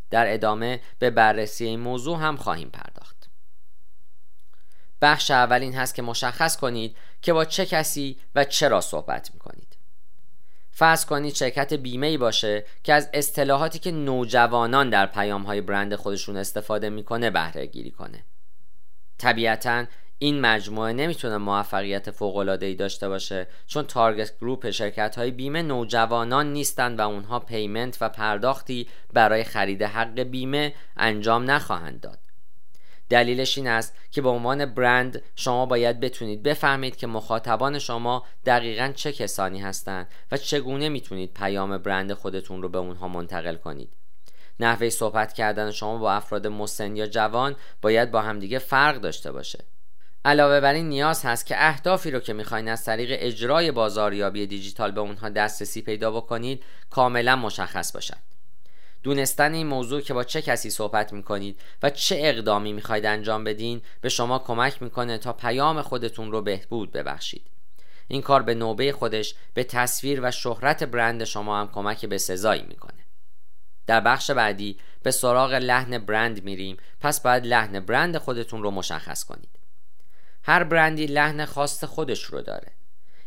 در 0.10 0.34
ادامه 0.34 0.80
به 1.00 1.10
بررسی 1.10 1.66
این 1.66 1.80
موضوع 1.80 2.20
هم 2.20 2.38
خواهیم 2.38 2.70
پرداخت. 2.70 3.30
بخش 5.02 5.32
اول 5.32 5.62
این 5.62 5.76
هست 5.76 5.96
که 5.96 6.02
مشخص 6.02 6.58
کنید 6.58 6.98
که 7.22 7.34
با 7.34 7.46
چه 7.46 7.66
کسی 7.66 8.20
و 8.36 8.44
چرا 8.44 8.82
صحبت 8.82 9.32
می‌کنید. 9.34 9.78
فرض 10.72 11.06
کنید 11.06 11.36
شرکت 11.36 11.74
بیمه 11.74 12.08
ای 12.08 12.18
باشه 12.18 12.66
که 12.84 12.94
از 12.94 13.10
اصطلاحاتی 13.14 13.80
که 13.80 13.92
نوجوانان 13.92 14.90
در 14.90 15.06
پیام 15.06 15.44
های 15.44 15.62
برند 15.62 15.96
خودشون 15.96 16.38
استفاده 16.38 16.90
می‌کنه 16.90 17.30
بهره 17.30 17.66
گیری 17.66 17.92
کنه. 17.92 18.24
طبیعتا 19.18 19.86
این 20.20 20.42
مجموعه 20.42 20.94
نمی‌تونه 20.94 21.38
موفقیت 21.38 22.12
فوق 22.12 22.36
العاده 22.36 22.66
ای 22.66 22.76
داشته 22.76 23.10
باشه 23.10 23.48
چون 23.68 23.84
target 23.84 24.38
group 24.38 24.70
شرکت 24.70 25.18
های 25.18 25.32
بیمه 25.32 25.62
نوجوانان 25.62 26.54
نیستند 26.54 27.00
و 27.00 27.02
اونها 27.10 27.40
payment 27.40 27.98
و 28.02 28.10
پرداختی 28.10 28.88
برای 29.14 29.44
خرید 29.44 29.84
حق 29.84 30.20
بیمه 30.20 30.74
انجام 30.98 31.52
نخواهند 31.52 32.02
داد. 32.02 32.20
دلیلش 33.10 33.58
این 33.58 33.68
است 33.68 33.96
که 34.12 34.22
به 34.22 34.30
عنوان 34.30 34.66
برند 34.66 35.22
شما 35.36 35.66
باید 35.66 36.00
بتونید 36.00 36.44
بفهمید 36.44 36.96
که 36.96 37.08
مخاطبان 37.08 37.80
شما 37.80 38.24
دقیقا 38.46 38.92
چه 38.96 39.12
کسانی 39.12 39.60
هستند 39.60 40.08
و 40.32 40.38
چگونه 40.38 40.90
می‌تونید 40.90 41.34
پیام 41.34 41.78
برند 41.78 42.14
خودتون 42.14 42.62
رو 42.62 42.70
به 42.70 42.78
اونها 42.78 43.08
منتقل 43.08 43.56
کنید. 43.56 43.90
نحوه 44.60 44.90
صحبت 44.90 45.34
کردن 45.34 45.72
شما 45.72 45.98
با 45.98 46.14
افراد 46.14 46.48
مسن 46.48 46.96
یا 46.96 47.08
جوان 47.08 47.56
باید 47.82 48.12
با 48.12 48.22
همدیگه 48.22 48.60
فرق 48.60 48.98
داشته 48.98 49.32
باشه. 49.32 49.60
علاوه 50.26 50.60
بر 50.60 50.74
این 50.74 50.90
نیاز 50.90 51.26
هست 51.26 51.46
که 51.46 51.56
اهدافی 51.58 52.12
رو 52.12 52.20
که 52.20 52.34
می‌خواین 52.34 52.68
از 52.68 52.86
طریق 52.86 53.18
اجرای 53.20 53.72
بازاریابی 53.72 54.48
دیجیتال 54.48 54.92
به 54.92 55.02
اونها 55.02 55.30
دسترسی 55.30 55.82
پیدا 55.82 56.12
بکنید 56.12 56.64
کاملا 56.90 57.36
مشخص 57.36 57.92
باشد 57.92 58.18
دونستن 59.04 59.54
این 59.54 59.68
موضوع 59.68 60.02
که 60.02 60.14
با 60.14 60.24
چه 60.24 60.42
کسی 60.42 60.70
صحبت 60.70 61.14
می‌کنید 61.14 61.60
و 61.84 61.90
چه 61.90 62.18
اقدامی 62.20 62.74
می‌خواید 62.74 63.06
انجام 63.06 63.44
بدین 63.44 63.82
به 64.02 64.10
شما 64.10 64.40
کمک 64.40 64.82
می‌کنه 64.82 65.18
تا 65.18 65.34
پیام 65.34 65.82
خودتون 65.82 66.32
رو 66.32 66.42
بهبود 66.42 66.92
ببخشید. 66.92 67.46
این 68.08 68.22
کار 68.22 68.44
به 68.44 68.54
نوبه 68.54 68.92
خودش 68.92 69.36
به 69.54 69.64
تصویر 69.64 70.20
و 70.24 70.32
شهرت 70.32 70.84
برند 70.84 71.24
شما 71.24 71.60
هم 71.60 71.72
کمک 71.72 72.06
به 72.06 72.18
سزایی 72.18 72.66
می‌کنه. 72.68 73.06
در 73.88 74.00
بخش 74.00 74.32
بعدی 74.32 74.78
به 75.04 75.12
سراغ 75.12 75.54
لحن 75.54 75.98
برند 75.98 76.44
میریم. 76.44 76.78
پس 77.02 77.22
باید 77.22 77.46
لحن 77.46 77.80
برند 77.80 78.18
خودتون 78.18 78.64
رو 78.64 78.72
مشخص 78.72 79.24
کنید. 79.24 79.55
هر 80.46 80.64
برندی 80.64 81.06
لحن 81.06 81.46
خاص 81.46 81.84
خودش 81.84 82.24
رو 82.24 82.42
داره. 82.42 82.72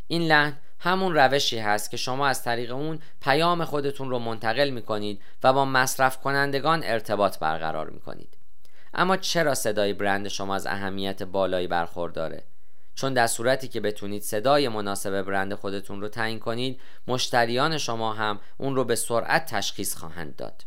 این 0.07 0.23
لحن 0.23 0.57
همون 0.81 1.15
روشی 1.15 1.59
هست 1.59 1.91
که 1.91 1.97
شما 1.97 2.27
از 2.27 2.43
طریق 2.43 2.73
اون 2.73 2.99
پیام 3.21 3.65
خودتون 3.65 4.11
رو 4.11 4.19
منتقل 4.19 4.71
می‌کنید 4.71 5.23
و 5.43 5.53
با 5.53 5.65
مصرف 5.65 6.21
کنندگان 6.21 6.83
ارتباط 6.85 7.39
برقرار 7.39 7.91
می‌کنید. 7.91 8.37
اما 8.95 9.17
چرا 9.17 9.55
صدای 9.55 9.93
برند 9.93 10.29
شما 10.29 10.55
از 10.55 10.67
اهمیت 10.67 11.23
بالایی 11.23 11.67
برخورداره؟ 11.67 12.45
چون 12.95 13.15
در 13.15 13.27
صورتی 13.27 13.69
که 13.69 13.81
بتونید 13.81 14.23
صدای 14.23 14.69
مناسب 14.69 15.23
برند 15.23 15.55
خودتون 15.55 16.01
رو 16.01 16.09
تعیین 16.09 16.39
کنید 16.39 16.81
مشتریان 17.07 17.79
شما 17.79 18.13
هم 18.13 18.41
اون 18.59 18.77
رو 18.77 18.85
به 18.85 18.97
سرعت 18.97 19.47
تشخیص 19.47 19.97
خواهند 19.97 20.37
داد. 20.37 20.65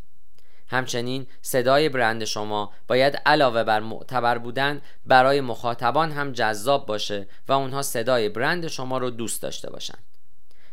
همچنین 0.72 1.28
صدای 1.42 1.90
برند 1.90 2.26
شما 2.26 2.72
باید 2.88 3.16
علاوه 3.26 3.64
بر 3.64 3.80
معتبر 3.80 4.38
بودن 4.38 4.82
برای 5.06 5.42
مخاطبان 5.42 6.12
هم 6.12 6.32
جذاب 6.32 6.86
باشه 6.86 7.28
و 7.48 7.52
اونها 7.52 7.82
صدای 7.82 8.30
برند 8.30 8.68
شما 8.68 8.98
رو 8.98 9.10
دوست 9.10 9.42
داشته 9.42 9.70
باشند. 9.70 10.04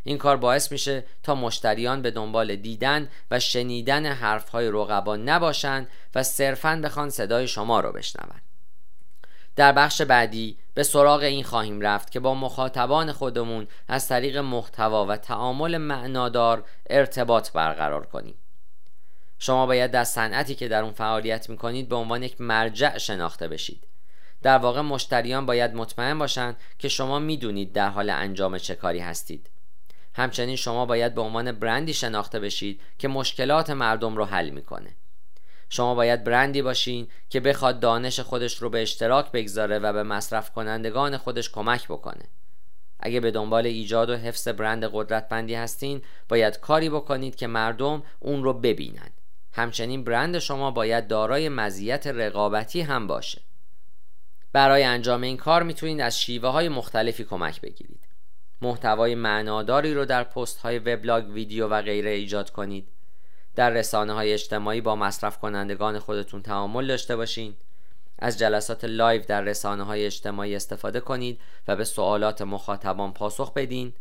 این 0.04 0.18
کار 0.18 0.36
باعث 0.36 0.72
میشه 0.72 1.04
تا 1.22 1.34
مشتریان 1.34 2.02
به 2.02 2.10
دنبال 2.10 2.56
دیدن 2.56 3.08
و 3.30 3.40
شنیدن 3.40 4.06
حرفهای 4.06 4.68
رقبا 4.68 5.16
نباشند 5.16 5.88
و 6.14 6.22
صرفا 6.22 6.80
بخوان 6.84 7.10
صدای 7.10 7.48
شما 7.48 7.80
رو 7.80 7.92
بشنوند 7.92 8.42
در 9.56 9.72
بخش 9.72 10.02
بعدی 10.02 10.58
به 10.74 10.82
سراغ 10.82 11.20
این 11.20 11.44
خواهیم 11.44 11.80
رفت 11.80 12.10
که 12.10 12.20
با 12.20 12.34
مخاطبان 12.34 13.12
خودمون 13.12 13.66
از 13.88 14.08
طریق 14.08 14.36
محتوا 14.36 15.06
و 15.06 15.16
تعامل 15.16 15.76
معنادار 15.76 16.64
ارتباط 16.90 17.52
برقرار 17.52 18.06
کنیم. 18.06 18.34
شما 19.38 19.66
باید 19.66 19.90
در 19.90 20.04
صنعتی 20.04 20.54
که 20.54 20.68
در 20.68 20.82
اون 20.82 20.92
فعالیت 20.92 21.50
می‌کنید 21.50 21.88
به 21.88 21.96
عنوان 21.96 22.22
یک 22.22 22.40
مرجع 22.40 22.98
شناخته 22.98 23.48
بشید. 23.48 23.86
در 24.42 24.58
واقع 24.58 24.80
مشتریان 24.80 25.46
باید 25.46 25.74
مطمئن 25.74 26.18
باشند 26.18 26.56
که 26.78 26.88
شما 26.88 27.18
می‌دونید 27.18 27.72
در 27.72 27.88
حال 27.88 28.10
انجام 28.10 28.58
چه 28.58 28.74
کاری 28.74 28.98
هستید. 28.98 29.50
همچنین 30.14 30.56
شما 30.56 30.86
باید 30.86 31.14
به 31.14 31.20
عنوان 31.20 31.52
برندی 31.52 31.94
شناخته 31.94 32.40
بشید 32.40 32.80
که 32.98 33.08
مشکلات 33.08 33.70
مردم 33.70 34.16
رو 34.16 34.24
حل 34.24 34.50
می‌کنه. 34.50 34.96
شما 35.68 35.94
باید 35.94 36.24
برندی 36.24 36.62
باشین 36.62 37.08
که 37.30 37.40
بخواد 37.40 37.80
دانش 37.80 38.20
خودش 38.20 38.56
رو 38.56 38.70
به 38.70 38.82
اشتراک 38.82 39.32
بگذاره 39.32 39.78
و 39.78 39.92
به 39.92 40.02
مصرف 40.02 40.50
کنندگان 40.50 41.16
خودش 41.16 41.50
کمک 41.50 41.84
بکنه. 41.88 42.24
اگه 43.00 43.20
به 43.20 43.30
دنبال 43.30 43.66
ایجاد 43.66 44.10
و 44.10 44.16
حفظ 44.16 44.48
برند 44.48 44.84
قدرتمندی 44.92 45.54
هستین 45.54 46.02
باید 46.28 46.60
کاری 46.60 46.90
بکنید 46.90 47.36
که 47.36 47.46
مردم 47.46 48.02
اون 48.20 48.42
رو 48.42 48.52
ببینند 48.52 49.17
همچنین 49.58 50.04
برند 50.04 50.38
شما 50.38 50.70
باید 50.70 51.08
دارای 51.08 51.48
مزیت 51.48 52.06
رقابتی 52.06 52.80
هم 52.80 53.06
باشه. 53.06 53.40
برای 54.52 54.84
انجام 54.84 55.22
این 55.22 55.36
کار 55.36 55.62
می‌تونید 55.62 56.00
از 56.00 56.20
شیوه 56.20 56.48
های 56.48 56.68
مختلفی 56.68 57.24
کمک 57.24 57.60
بگیرید. 57.60 58.08
محتوای 58.62 59.14
معناداری 59.14 59.94
رو 59.94 60.04
در 60.04 60.24
پست 60.24 60.58
های 60.58 60.78
وبلاگ 60.78 61.28
ویدیو 61.28 61.68
و 61.68 61.82
غیره 61.82 62.10
ایجاد 62.10 62.50
کنید. 62.50 62.88
در 63.54 63.70
رسانه 63.70 64.12
های 64.12 64.32
اجتماعی 64.32 64.80
با 64.80 64.96
مصرف 64.96 65.38
کنندگان 65.38 65.98
خودتون 65.98 66.42
تعامل 66.42 66.86
داشته 66.86 67.16
باشین. 67.16 67.54
از 68.18 68.38
جلسات 68.38 68.84
لایو 68.84 69.22
در 69.22 69.40
رسانه 69.40 69.82
های 69.82 70.06
اجتماعی 70.06 70.56
استفاده 70.56 71.00
کنید 71.00 71.40
و 71.68 71.76
به 71.76 71.84
سوالات 71.84 72.42
مخاطبان 72.42 73.12
پاسخ 73.12 73.52
بدین. 73.52 73.92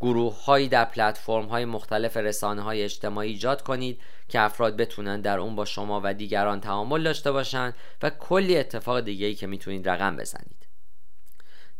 گروه 0.00 0.44
هایی 0.44 0.68
در 0.68 0.84
پلتفرم 0.84 1.46
های 1.46 1.64
مختلف 1.64 2.16
رسانه 2.16 2.62
های 2.62 2.82
اجتماعی 2.82 3.30
ایجاد 3.30 3.62
کنید 3.62 4.00
که 4.28 4.40
افراد 4.40 4.76
بتونن 4.76 5.20
در 5.20 5.38
اون 5.38 5.56
با 5.56 5.64
شما 5.64 6.00
و 6.04 6.14
دیگران 6.14 6.60
تعامل 6.60 7.02
داشته 7.02 7.32
باشند 7.32 7.74
و 8.02 8.10
کلی 8.10 8.56
اتفاق 8.56 9.00
دیگه 9.00 9.26
ای 9.26 9.34
که 9.34 9.46
می‌تونید 9.46 9.88
رقم 9.88 10.16
بزنید. 10.16 10.66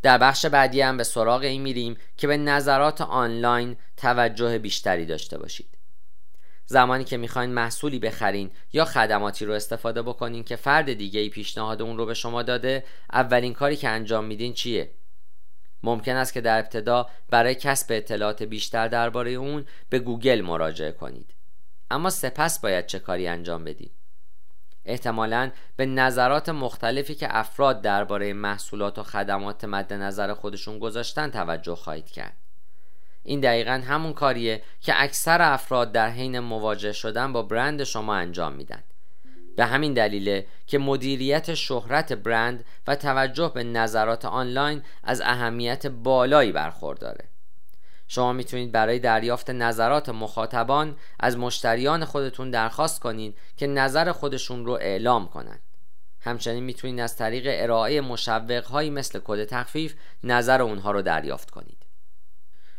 در 0.02 0.18
بخش 0.18 0.46
بعدی 0.46 0.80
هم 0.80 0.96
به 0.96 1.04
سراغ 1.04 1.40
این 1.40 1.62
میریم 1.62 1.96
که 2.16 2.26
به 2.26 2.36
نظرات 2.36 3.00
آنلاین 3.00 3.76
توجه 3.96 4.58
بیشتری 4.58 5.06
داشته 5.06 5.38
باشید. 5.38 5.78
زمانی 6.66 7.04
که 7.04 7.16
می‌خواین 7.16 7.50
محصولی 7.50 7.98
بخرین 7.98 8.50
یا 8.72 8.84
خدماتی 8.84 9.44
رو 9.44 9.52
استفاده 9.52 10.02
بکنین 10.02 10.44
که 10.44 10.56
فرد 10.56 10.92
دیگه 10.92 11.20
ای 11.20 11.28
پیشنهاد 11.28 11.82
اون 11.82 11.96
رو 11.96 12.06
به 12.06 12.14
شما 12.14 12.42
داده 12.42 12.84
اولین 13.12 13.52
کاری 13.52 13.76
که 13.76 13.88
انجام 13.88 14.24
میدین 14.24 14.52
چیه؟ 14.52 14.90
ممکن 15.86 16.16
است 16.16 16.32
که 16.32 16.40
در 16.40 16.58
ابتدا 16.58 17.06
برای 17.30 17.54
کسب 17.54 17.86
اطلاعات 17.90 18.42
بیشتر 18.42 18.88
درباره 18.88 19.30
اون 19.30 19.64
به 19.90 19.98
گوگل 19.98 20.40
مراجعه 20.40 20.92
کنید. 20.92 21.34
اما 21.90 22.10
سپس 22.10 22.60
باید 22.60 22.86
چه 22.86 22.98
کاری 22.98 23.28
انجام 23.28 23.64
بدید؟ 23.64 23.92
احتمالا 24.84 25.50
به 25.76 25.86
نظرات 25.86 26.48
مختلفی 26.48 27.14
که 27.14 27.26
افراد 27.30 27.82
درباره 27.82 28.32
محصولات 28.32 28.98
و 28.98 29.02
خدمات 29.02 29.64
مد 29.64 29.92
نظر 29.92 30.34
خودشون 30.34 30.78
گذاشتن 30.78 31.30
توجه 31.30 31.74
خواهید 31.74 32.10
کرد. 32.10 32.36
این 33.22 33.40
دقیقا 33.40 33.82
همون 33.88 34.12
کاریه 34.12 34.62
که 34.80 34.92
اکثر 34.96 35.42
افراد 35.42 35.92
در 35.92 36.10
حین 36.10 36.38
مواجه 36.38 36.92
شدن 36.92 37.32
با 37.32 37.42
برند 37.42 37.84
شما 37.84 38.14
انجام 38.14 38.52
میدن. 38.52 38.82
به 39.56 39.64
همین 39.64 39.94
دلیله 39.94 40.46
که 40.66 40.78
مدیریت 40.78 41.54
شهرت 41.54 42.12
برند 42.12 42.64
و 42.86 42.96
توجه 42.96 43.52
به 43.54 43.64
نظرات 43.64 44.24
آنلاین 44.24 44.82
از 45.04 45.20
اهمیت 45.20 45.86
بالایی 45.86 46.52
برخورداره. 46.52 47.28
شما 48.08 48.32
می‌تونید 48.32 48.72
برای 48.72 48.98
دریافت 48.98 49.50
نظرات 49.50 50.08
مخاطبان 50.08 50.96
از 51.20 51.36
مشتریان 51.36 52.04
خودتون 52.04 52.50
درخواست 52.50 53.00
کنید 53.00 53.38
که 53.56 53.66
نظر 53.66 54.12
خودشون 54.12 54.66
رو 54.66 54.72
اعلام 54.72 55.28
کنند 55.28 55.60
همچنین 56.20 56.64
می‌تونید 56.64 57.00
از 57.00 57.16
طریق 57.16 57.44
ارائه 57.48 58.00
مشوقهایی 58.00 58.90
مثل 58.90 59.20
کد 59.24 59.44
تخفیف 59.44 59.94
نظر 60.24 60.62
اونها 60.62 60.90
رو 60.90 61.02
دریافت 61.02 61.50
کنید. 61.50 61.86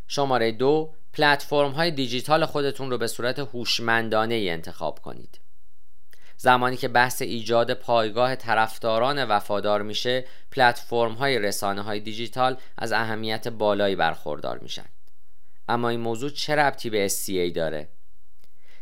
شماره 0.07 0.51
دو 0.51 0.93
پلتفرم 1.13 1.71
های 1.71 1.91
دیجیتال 1.91 2.45
خودتون 2.45 2.91
رو 2.91 2.97
به 2.97 3.07
صورت 3.07 3.39
هوشمندانه 3.39 4.35
انتخاب 4.35 4.99
کنید. 4.99 5.39
زمانی 6.37 6.77
که 6.77 6.87
بحث 6.87 7.21
ایجاد 7.21 7.73
پایگاه 7.73 8.35
طرفداران 8.35 9.25
وفادار 9.25 9.81
میشه 9.81 10.25
پلتفرم 10.51 11.13
های 11.13 11.39
رسانه 11.39 11.81
های 11.81 11.99
دیجیتال 11.99 12.57
از 12.77 12.91
اهمیت 12.91 13.47
بالایی 13.47 13.95
برخوردار 13.95 14.59
میشن. 14.59 14.85
اما 15.69 15.89
این 15.89 15.99
موضوع 15.99 16.29
چه 16.29 16.55
ربطی 16.55 16.89
به 16.89 17.09
SCA 17.09 17.53
داره؟ 17.55 17.87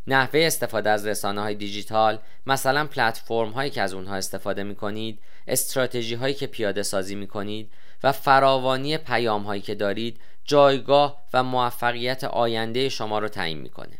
نحوه 0.08 0.40
استفاده 0.40 0.90
از 0.90 1.06
رسانه 1.06 1.42
های 1.42 1.56
دیجیتال 1.56 2.20
مثلا 2.46 2.86
پلتفرم 2.86 3.52
هایی 3.52 3.70
که 3.70 3.82
از 3.82 3.94
اونها 3.94 4.16
استفاده 4.16 4.64
می 4.64 4.76
کنید 4.76 5.20
استراتژی 5.48 6.16
هایی 6.16 6.34
که 6.34 6.48
پیاده 6.48 6.84
سازی 6.84 7.16
می 7.16 7.28
کنید 7.28 7.72
و 8.04 8.12
فراوانی 8.12 8.98
پیام 8.98 9.44
هایی 9.44 9.62
که 9.62 9.76
دارید 9.76 10.20
جایگاه 10.44 11.24
و 11.34 11.44
موفقیت 11.44 12.24
آینده 12.24 12.90
شما 12.90 13.20
رو 13.20 13.28
تعیین 13.28 13.58
می‌کنه. 13.58 14.00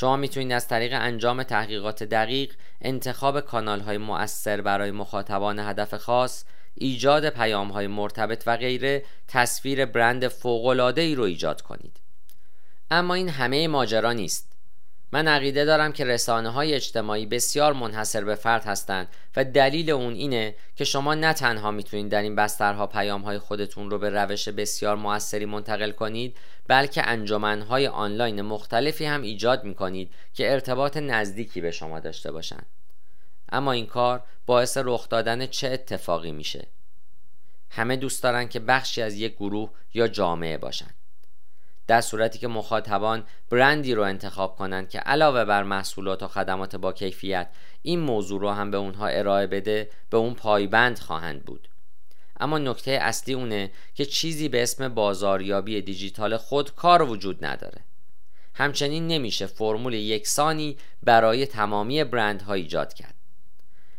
شما 0.00 0.16
می‌تونید 0.16 0.52
از 0.52 0.68
طریق 0.68 0.92
انجام 0.94 1.42
تحقیقات 1.42 2.02
دقیق 2.02 2.54
انتخاب 2.80 3.40
کانال 3.40 3.80
های 3.80 3.98
مؤثر 3.98 4.60
برای 4.60 4.90
مخاطبان 4.90 5.58
هدف 5.58 5.94
خاص 5.94 6.44
ایجاد 6.74 7.28
پیام 7.28 7.68
های 7.68 7.86
مرتبط 7.86 8.42
و 8.46 8.56
غیره 8.56 9.04
تصویر 9.28 9.86
برند 9.86 10.28
فوق 10.28 10.66
ای 10.96 11.14
رو 11.14 11.22
ایجاد 11.22 11.62
کنید. 11.62 12.00
اما 12.90 13.14
این 13.14 13.28
همه 13.28 13.68
ماجرا 13.68 14.12
نیست. 14.12 14.57
من 15.12 15.28
عقیده 15.28 15.64
دارم 15.64 15.92
که 15.92 16.04
رسانه 16.04 16.50
های 16.50 16.74
اجتماعی 16.74 17.26
بسیار 17.26 17.72
منحصر 17.72 18.24
به 18.24 18.34
فرد 18.34 18.64
هستند 18.64 19.08
و 19.36 19.44
دلیل 19.44 19.90
اون 19.90 20.14
اینه 20.14 20.54
که 20.76 20.84
شما 20.84 21.14
نه 21.14 21.32
تنها 21.32 21.70
می‌تونید 21.70 22.08
در 22.08 22.22
این 22.22 22.36
بسترها 22.36 22.86
پیام 22.86 23.22
های 23.22 23.38
خودتون 23.38 23.90
رو 23.90 23.98
به 23.98 24.10
روش 24.10 24.48
بسیار 24.48 24.96
موثری 24.96 25.44
منتقل 25.44 25.90
کنید 25.90 26.36
بلکه 26.66 27.02
های 27.68 27.86
آنلاین 27.86 28.42
مختلفی 28.42 29.04
هم 29.04 29.22
ایجاد 29.22 29.64
می‌کنید 29.64 30.14
که 30.34 30.52
ارتباط 30.52 30.96
نزدیکی 30.96 31.60
به 31.60 31.70
شما 31.70 32.00
داشته 32.00 32.32
باشند 32.32 32.66
اما 33.52 33.72
این 33.72 33.86
کار 33.86 34.22
باعث 34.46 34.78
رخ 34.84 35.08
دادن 35.08 35.46
چه 35.46 35.68
اتفاقی 35.68 36.32
میشه؟ 36.32 36.66
همه 37.70 37.96
دوست 37.96 38.22
دارن 38.22 38.48
که 38.48 38.60
بخشی 38.60 39.02
از 39.02 39.14
یک 39.14 39.34
گروه 39.36 39.70
یا 39.94 40.08
جامعه 40.08 40.58
باشند 40.58 40.94
در 41.88 42.00
صورتی 42.00 42.38
که 42.38 42.48
مخاطبان 42.48 43.24
برندی 43.50 43.94
رو 43.94 44.02
انتخاب 44.02 44.56
کنند 44.56 44.88
که 44.88 44.98
علاوه 44.98 45.44
بر 45.44 45.62
محصولات 45.62 46.22
و 46.22 46.28
خدمات 46.28 46.76
با 46.76 46.92
کیفیت 46.92 47.48
این 47.82 48.00
موضوع 48.00 48.40
رو 48.40 48.50
هم 48.50 48.70
به 48.70 48.76
اونها 48.76 49.06
ارائه 49.06 49.46
بده 49.46 49.90
به 50.10 50.16
اون 50.16 50.34
پایبند 50.34 50.98
خواهند 50.98 51.44
بود. 51.44 51.68
اما 52.40 52.58
نکته 52.58 52.90
اصلی 52.90 53.34
اونه 53.34 53.70
که 53.94 54.04
چیزی 54.04 54.48
به 54.48 54.62
اسم 54.62 54.88
بازاریابی 54.88 55.82
دیجیتال 55.82 56.36
خود 56.36 56.74
کار 56.74 57.02
وجود 57.02 57.44
نداره. 57.44 57.84
همچنین 58.54 59.06
نمیشه 59.06 59.46
فرمول 59.46 59.94
یکسانی 59.94 60.76
برای 61.02 61.46
تمامی 61.46 62.04
برندها 62.04 62.54
ایجاد 62.54 62.94
کرد. 62.94 63.14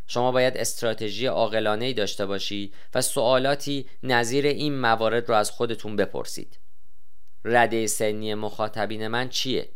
شما 0.08 0.32
باید 0.32 0.58
استراتژی 0.58 1.26
عاقلانه 1.26 1.94
داشته 1.94 2.26
باشید 2.26 2.74
و 2.96 3.02
سوالاتی 3.02 3.86
نظیر 4.04 4.46
این 4.46 4.80
موارد 4.80 5.30
رو 5.30 5.36
از 5.36 5.52
خودتون 5.52 5.96
بپرسید. 5.96 6.60
رده 7.46 7.88
سنی 7.88 8.34
مخاطبین 8.34 9.08
من 9.08 9.30
چیه 9.30 9.70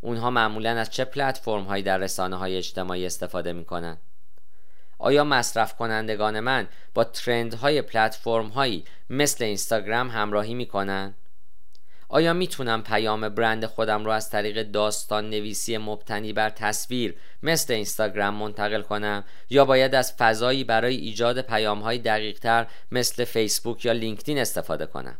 اونها 0.00 0.30
معمولا 0.30 0.70
از 0.70 0.90
چه 0.90 1.04
پلتفرم 1.04 1.62
هایی 1.62 1.82
در 1.82 1.98
رسانه 1.98 2.36
های 2.36 2.56
اجتماعی 2.56 3.06
استفاده 3.06 3.52
می 3.52 3.64
کنن؟ 3.64 3.96
آیا 4.98 5.24
مصرف 5.24 5.76
کنندگان 5.76 6.40
من 6.40 6.68
با 6.94 7.04
ترند 7.04 7.54
های 7.54 7.82
پلتفرم 7.82 8.48
هایی 8.48 8.84
مثل 9.10 9.44
اینستاگرام 9.44 10.10
همراهی 10.10 10.54
می 10.54 10.66
کنن؟ 10.66 11.14
آیا 12.08 12.32
می‌تونم 12.32 12.82
پیام 12.82 13.28
برند 13.28 13.66
خودم 13.66 14.04
رو 14.04 14.10
از 14.10 14.30
طریق 14.30 14.62
داستان 14.62 15.30
نویسی 15.30 15.78
مبتنی 15.78 16.32
بر 16.32 16.50
تصویر 16.50 17.14
مثل 17.42 17.72
اینستاگرام 17.72 18.34
منتقل 18.34 18.82
کنم 18.82 19.24
یا 19.50 19.64
باید 19.64 19.94
از 19.94 20.12
فضایی 20.12 20.64
برای 20.64 20.96
ایجاد 20.96 21.40
پیام 21.40 21.80
های 21.80 21.98
دقیق 21.98 22.38
تر 22.38 22.66
مثل 22.90 23.24
فیسبوک 23.24 23.84
یا 23.84 23.92
لینکدین 23.92 24.38
استفاده 24.38 24.86
کنم؟ 24.86 25.18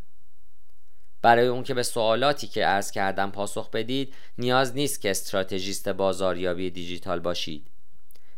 برای 1.22 1.46
اون 1.46 1.62
که 1.62 1.74
به 1.74 1.82
سوالاتی 1.82 2.46
که 2.46 2.66
عرض 2.66 2.90
کردم 2.90 3.30
پاسخ 3.30 3.70
بدید 3.70 4.14
نیاز 4.38 4.74
نیست 4.74 5.00
که 5.00 5.10
استراتژیست 5.10 5.88
بازاریابی 5.88 6.70
دیجیتال 6.70 7.20
باشید. 7.20 7.66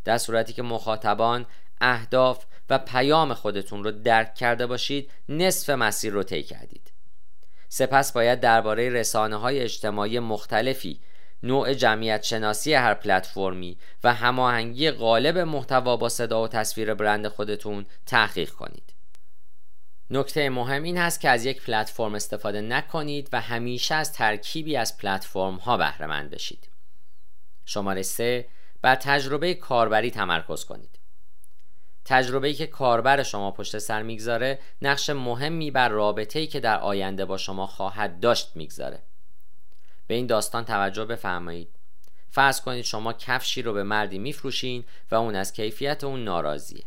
در 0.05 0.19
صورتی 0.19 0.53
که 0.53 0.63
مخاطبان 0.63 1.47
اهداف 1.81 2.45
و 2.71 2.79
پیام 2.79 3.35
خودتون 3.35 3.85
رو 3.85 3.91
درک 3.91 4.35
کرده 4.35 4.67
باشید 4.67 5.11
نصف 5.29 5.71
مسیر 5.71 6.13
رو 6.13 6.23
طی 6.23 6.43
کردید. 6.43 6.93
سپس 7.69 8.13
باید 8.13 8.41
درباره 8.41 8.89
رسانه 8.89 9.37
های 9.37 9.61
اجتماعی 9.61 10.19
مختلفی 10.19 11.01
نوع 11.43 11.75
جمعیت 11.75 12.23
شناسی 12.23 12.75
هر 12.75 12.95
پلتفرمی 12.95 13.79
و 14.05 14.15
هماهنگی 14.15 14.91
غالب 14.91 15.39
محتوا 15.39 15.97
با 15.97 16.09
صدا 16.09 16.43
و 16.43 16.49
تصویر 16.49 16.95
برند 16.95 17.29
خودتون 17.29 17.87
تحقیق 18.07 18.51
کنید. 18.51 18.93
نکته 20.15 20.51
مهم 20.51 20.83
این 20.83 20.99
هست 20.99 21.21
که 21.21 21.29
از 21.29 21.45
یک 21.45 21.63
پلتفرم 21.63 22.15
استفاده 22.15 22.61
نکنید 22.61 23.29
و 23.33 23.41
همیشه 23.41 23.95
از 23.95 24.13
ترکیبی 24.13 24.77
از 24.77 24.99
پلتفرم 24.99 25.55
ها 25.55 25.77
بهره 25.77 26.07
مند 26.07 26.31
بشید. 26.31 26.69
شماره 27.65 28.03
3 28.03 28.49
بر 28.83 28.95
تجربه 28.95 29.55
کاربری 29.55 30.11
تمرکز 30.11 30.65
کنید. 30.65 30.99
تجربه‌ای 32.05 32.55
که 32.55 32.67
کاربر 32.67 33.23
شما 33.23 33.51
پشت 33.51 33.79
سر 33.79 34.03
می‌گذاره 34.03 34.59
نقش 34.83 35.11
مهمی 35.11 35.71
بر 35.71 35.89
رابطه‌ای 35.89 36.47
که 36.47 36.61
در 36.61 36.81
آینده 36.81 37.25
با 37.25 37.39
شما 37.39 37.67
خواهد 37.67 38.21
داشت 38.21 38.51
می‌گذاره. 38.55 39.03
به 40.07 40.15
این 40.15 40.27
داستان 40.27 40.65
توجه 40.65 41.05
بفرمایید. 41.05 41.69
فرض 42.31 42.61
کنید 42.61 42.85
شما 42.85 43.13
کفشی 43.13 43.63
رو 43.63 43.73
به 43.73 43.83
مردی 43.83 44.19
میفروشین 44.19 44.85
و 45.11 45.15
اون 45.15 45.35
از 45.35 45.53
کیفیت 45.53 46.05
اون 46.05 46.25
ناراضیه. 46.25 46.85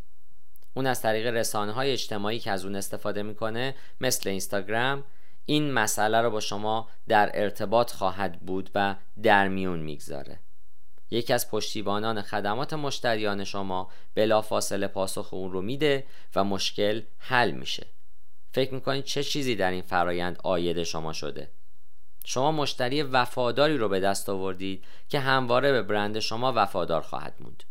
اون 0.78 0.88
از 0.88 1.02
طریق 1.02 1.28
رسانه 1.28 1.72
های 1.72 1.92
اجتماعی 1.92 2.40
که 2.40 2.52
از 2.52 2.66
اون 2.66 2.76
استفاده 2.76 3.24
می‌کنه 3.24 3.76
مثل 4.02 4.30
اینستاگرام 4.30 5.04
این 5.46 5.72
مسئله 5.72 6.22
رو 6.22 6.30
با 6.30 6.40
شما 6.40 6.90
در 7.08 7.32
ارتباط 7.34 7.92
خواهد 7.92 8.40
بود 8.40 8.70
و 8.76 8.96
در 9.24 9.48
میون 9.48 9.80
می‌گذاره. 9.80 10.40
یکی 11.12 11.34
از 11.34 11.50
پشتیبانان 11.50 12.22
خدمات 12.22 12.74
مشتریان 12.74 13.44
شما 13.44 13.92
بلافاصله 14.16 14.88
پاسخ 14.88 15.34
اون 15.34 15.52
رو 15.52 15.62
میده 15.62 16.04
و 16.36 16.44
مشکل 16.44 17.02
حل 17.18 17.52
میشه. 17.52 17.88
فکر 18.52 18.74
می‌کنید 18.74 19.04
چه 19.04 19.24
چیزی 19.24 19.56
در 19.56 19.72
این 19.72 19.82
فرایند 19.82 20.40
آید 20.44 20.84
شما 20.84 21.14
شده؟ 21.14 21.52
شما 22.26 22.52
مشتری 22.52 23.04
وفاداری 23.04 23.78
رو 23.78 23.90
به 23.90 24.00
دست 24.00 24.30
آوردید 24.30 24.84
که 25.10 25.20
همواره 25.20 25.72
به 25.72 25.82
برند 25.82 26.20
شما 26.20 26.54
وفادار 26.56 27.02
خواهد 27.02 27.36
موند. 27.40 27.64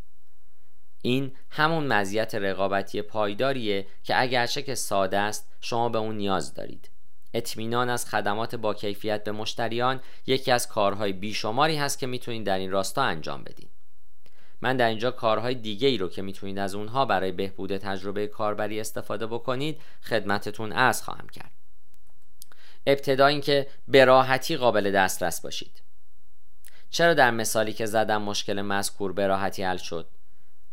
این 1.06 1.32
همون 1.50 1.86
مزیت 1.86 2.34
رقابتی 2.34 3.02
پایداریه 3.02 3.86
که 4.02 4.20
اگرچه 4.20 4.62
که 4.62 4.74
ساده 4.74 5.18
است 5.18 5.52
شما 5.60 5.88
به 5.88 5.98
اون 5.98 6.16
نیاز 6.16 6.54
دارید. 6.54 6.90
اطمینان 7.34 7.88
از 7.90 8.06
خدمات 8.06 8.54
با 8.54 8.74
کیفیت 8.74 9.24
به 9.24 9.32
مشتریان 9.32 10.00
یکی 10.26 10.50
از 10.50 10.68
کارهای 10.68 11.12
بیشماری 11.12 11.76
هست 11.76 11.98
که 11.98 12.06
می‌تونید 12.06 12.46
در 12.46 12.58
این 12.58 12.70
راستا 12.70 13.02
انجام 13.02 13.44
بدید 13.44 13.70
من 14.62 14.76
در 14.76 14.88
اینجا 14.88 15.10
کارهای 15.10 15.54
دیگه 15.54 15.88
ای 15.88 15.98
رو 15.98 16.08
که 16.08 16.22
می‌تونید 16.22 16.58
از 16.58 16.74
اونها 16.74 17.04
برای 17.04 17.32
بهبود 17.32 17.76
تجربه 17.76 18.26
کاربری 18.26 18.80
استفاده 18.80 19.26
بکنید 19.26 19.80
خدمتتون 20.02 20.72
عرض 20.72 21.02
خواهم 21.02 21.28
کرد. 21.28 21.52
ابتدا 22.86 23.26
اینکه 23.26 23.66
به 23.88 24.04
راحتی 24.04 24.56
قابل 24.56 24.90
دسترس 24.92 25.40
باشید. 25.40 25.82
چرا 26.90 27.14
در 27.14 27.30
مثالی 27.30 27.72
که 27.72 27.86
زدم 27.86 28.22
مشکل 28.22 28.62
مذکور 28.62 29.12
به 29.12 29.26
راحتی 29.26 29.62
حل 29.62 29.76
شد؟ 29.76 30.08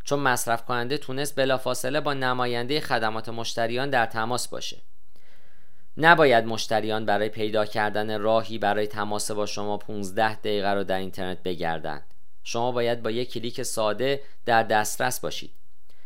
چون 0.03 0.19
مصرف 0.19 0.65
کننده 0.65 0.97
تونست 0.97 1.35
بلافاصله 1.35 2.01
با 2.01 2.13
نماینده 2.13 2.79
خدمات 2.79 3.29
مشتریان 3.29 3.89
در 3.89 4.05
تماس 4.05 4.47
باشه. 4.47 4.81
نباید 5.97 6.45
مشتریان 6.45 7.05
برای 7.05 7.29
پیدا 7.29 7.65
کردن 7.65 8.21
راهی 8.21 8.57
برای 8.57 8.87
تماس 8.87 9.31
با 9.31 9.45
شما 9.45 9.77
15 9.77 10.35
دقیقه 10.35 10.73
رو 10.73 10.83
در 10.83 10.97
اینترنت 10.97 11.43
بگردند. 11.43 12.05
شما 12.43 12.71
باید 12.71 13.03
با 13.03 13.11
یک 13.11 13.31
کلیک 13.31 13.63
ساده 13.63 14.21
در 14.45 14.63
دسترس 14.63 15.19
باشید. 15.19 15.51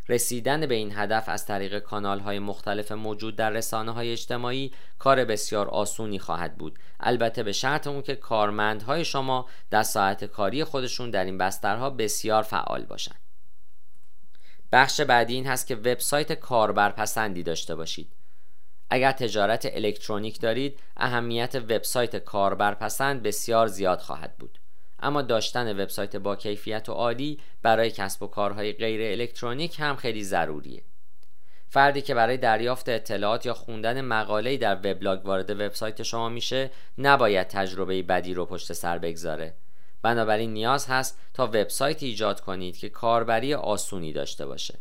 رسیدن 0.10 0.66
به 0.66 0.76
این 0.76 0.92
هدف 0.96 1.30
از 1.30 1.46
طریق 1.46 1.80
کانال 1.80 2.20
های 2.20 2.40
مختلف 2.40 2.92
موجود 2.92 3.36
در 3.36 3.50
رسانه 3.50 3.92
های 3.92 4.12
اجتماعی 4.12 4.72
کار 5.00 5.26
بسیار 5.26 5.68
آسونی 5.68 6.20
خواهد 6.20 6.58
بود. 6.58 6.80
البته 7.00 7.44
به 7.44 7.52
شرط 7.52 7.88
اون 7.88 8.02
که 8.02 8.16
کارمندهای 8.16 9.06
شما 9.06 9.46
در 9.70 9.84
ساعت 9.84 10.26
کاری 10.26 10.64
خودشون 10.64 11.12
در 11.12 11.26
این 11.26 11.38
بسترها 11.38 11.90
بسیار 11.90 12.44
فعال 12.44 12.86
باشند 12.86 13.25
بخش 14.76 15.02
بعدی 15.02 15.34
این 15.34 15.48
هست 15.48 15.68
که 15.68 15.76
وبسایت 15.76 16.34
کاربرپسندی 16.34 17.44
داشته 17.44 17.76
باشید. 17.76 18.12
اگر 18.90 19.12
تجارت 19.12 19.68
الکترونیک 19.74 20.42
دارید 20.42 20.80
اهمیت 20.98 21.56
وبسایت 21.56 22.16
کاربرپسند 22.16 23.24
بسیار 23.24 23.68
زیاد 23.68 24.00
خواهد 24.00 24.38
بود. 24.38 24.60
اما 25.00 25.22
داشتن 25.22 25.82
وبسایت 25.82 26.16
با 26.16 26.36
کیفیت 26.36 26.90
و 26.90 26.92
عالی 26.92 27.40
برای 27.62 27.92
کسب 27.92 28.24
و 28.24 28.28
کارهای 28.28 28.74
غیر 28.74 29.22
الکترونیک 29.22 29.80
هم 29.80 29.96
خیلی 29.96 30.24
ضروریه. 30.24 30.82
فردی 31.70 32.02
که 32.02 32.16
برای 32.16 32.38
دریافت 32.38 32.90
اطلاعات 32.90 33.46
یا 33.46 33.54
خوندن 33.54 34.02
مقاله‌ای 34.02 34.58
در 34.58 34.76
وبلاگ 34.76 35.26
وارد 35.26 35.50
وبسایت 35.50 36.04
شما 36.04 36.30
میشه 36.30 36.72
نباید 36.98 37.48
تجربه 37.48 38.04
بدی 38.04 38.34
رو 38.34 38.46
پشت 38.46 38.74
سر 38.74 38.98
بگذاره. 38.98 39.54
بنابراین 40.06 40.54
نیاز 40.54 40.86
هست 40.88 41.20
تا 41.34 41.46
وبسایت 41.48 42.04
ایجاد 42.04 42.42
کنید 42.42 42.78
که 42.78 42.90
کاربری 42.90 43.54
آسونی 43.54 44.14
داشته 44.14 44.46
باشه. 44.46 44.80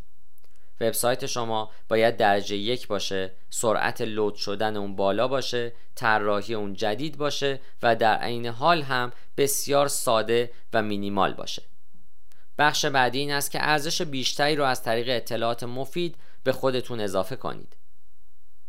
وبسایت 0.80 1.26
شما 1.26 1.70
باید 1.88 2.16
درجه 2.16 2.56
یک 2.56 2.88
باشه 2.88 3.32
سرعت 3.50 4.00
لود 4.00 4.34
شدن 4.34 4.76
اون 4.76 4.96
بالا 4.96 5.28
باشه 5.28 5.72
طراحی 5.94 6.54
اون 6.54 6.74
جدید 6.74 7.16
باشه 7.16 7.60
و 7.82 7.96
در 7.96 8.14
عین 8.14 8.46
حال 8.46 8.82
هم 8.82 9.12
بسیار 9.36 9.88
ساده 9.88 10.50
و 10.72 10.82
مینیمال 10.82 11.34
باشه. 11.34 11.62
بخش 12.58 12.84
بعدی 12.84 13.18
این 13.18 13.32
است 13.32 13.50
که 13.50 13.58
ارزش 13.62 14.02
بیشتری 14.02 14.56
رو 14.56 14.64
از 14.64 14.82
طریق 14.82 15.06
اطلاعات 15.10 15.64
مفید 15.64 16.16
به 16.42 16.52
خودتون 16.52 17.00
اضافه 17.00 17.36
کنید. 17.36 17.76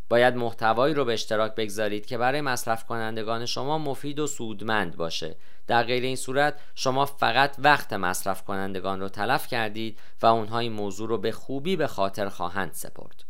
باید 0.10 0.36
محتوایی 0.36 0.94
رو 0.94 1.06
به 1.06 1.14
اشتراک 1.14 1.56
بگذارید 1.56 2.06
که 2.06 2.18
برای 2.18 2.42
مصرف 2.42 2.86
کنندگان 2.86 3.46
شما 3.46 3.78
مفید 3.78 4.20
و 4.20 4.28
سودمند 4.28 4.96
باشه. 4.96 5.36
در 5.68 5.84
غیر 5.84 6.04
این 6.04 6.16
صورت 6.16 6.60
شما 6.76 7.06
فقط 7.06 7.56
وقت 7.60 7.94
مصرف 7.94 8.44
کنندگان 8.44 9.00
رو 9.00 9.10
تلف 9.10 9.48
کردید 9.48 10.00
و 10.22 10.26
اونها 10.26 10.60
این 10.60 10.72
موضوع 10.72 11.10
رو 11.10 11.18
به 11.18 11.32
خوبی 11.32 11.76
به 11.76 11.88
خاطر 11.88 12.30
خواهند 12.30 12.74
سپرد. 12.74 13.24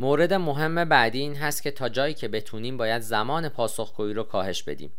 مورد 0.00 0.32
مهم 0.32 0.84
بعدی 0.84 1.20
این 1.20 1.36
هست 1.36 1.62
که 1.62 1.70
تا 1.70 1.88
جایی 1.88 2.14
که 2.14 2.28
بتونیم 2.28 2.76
باید 2.76 3.02
زمان 3.02 3.48
پاسخگویی 3.48 4.14
رو 4.14 4.22
کاهش 4.22 4.62
بدیم. 4.62 4.92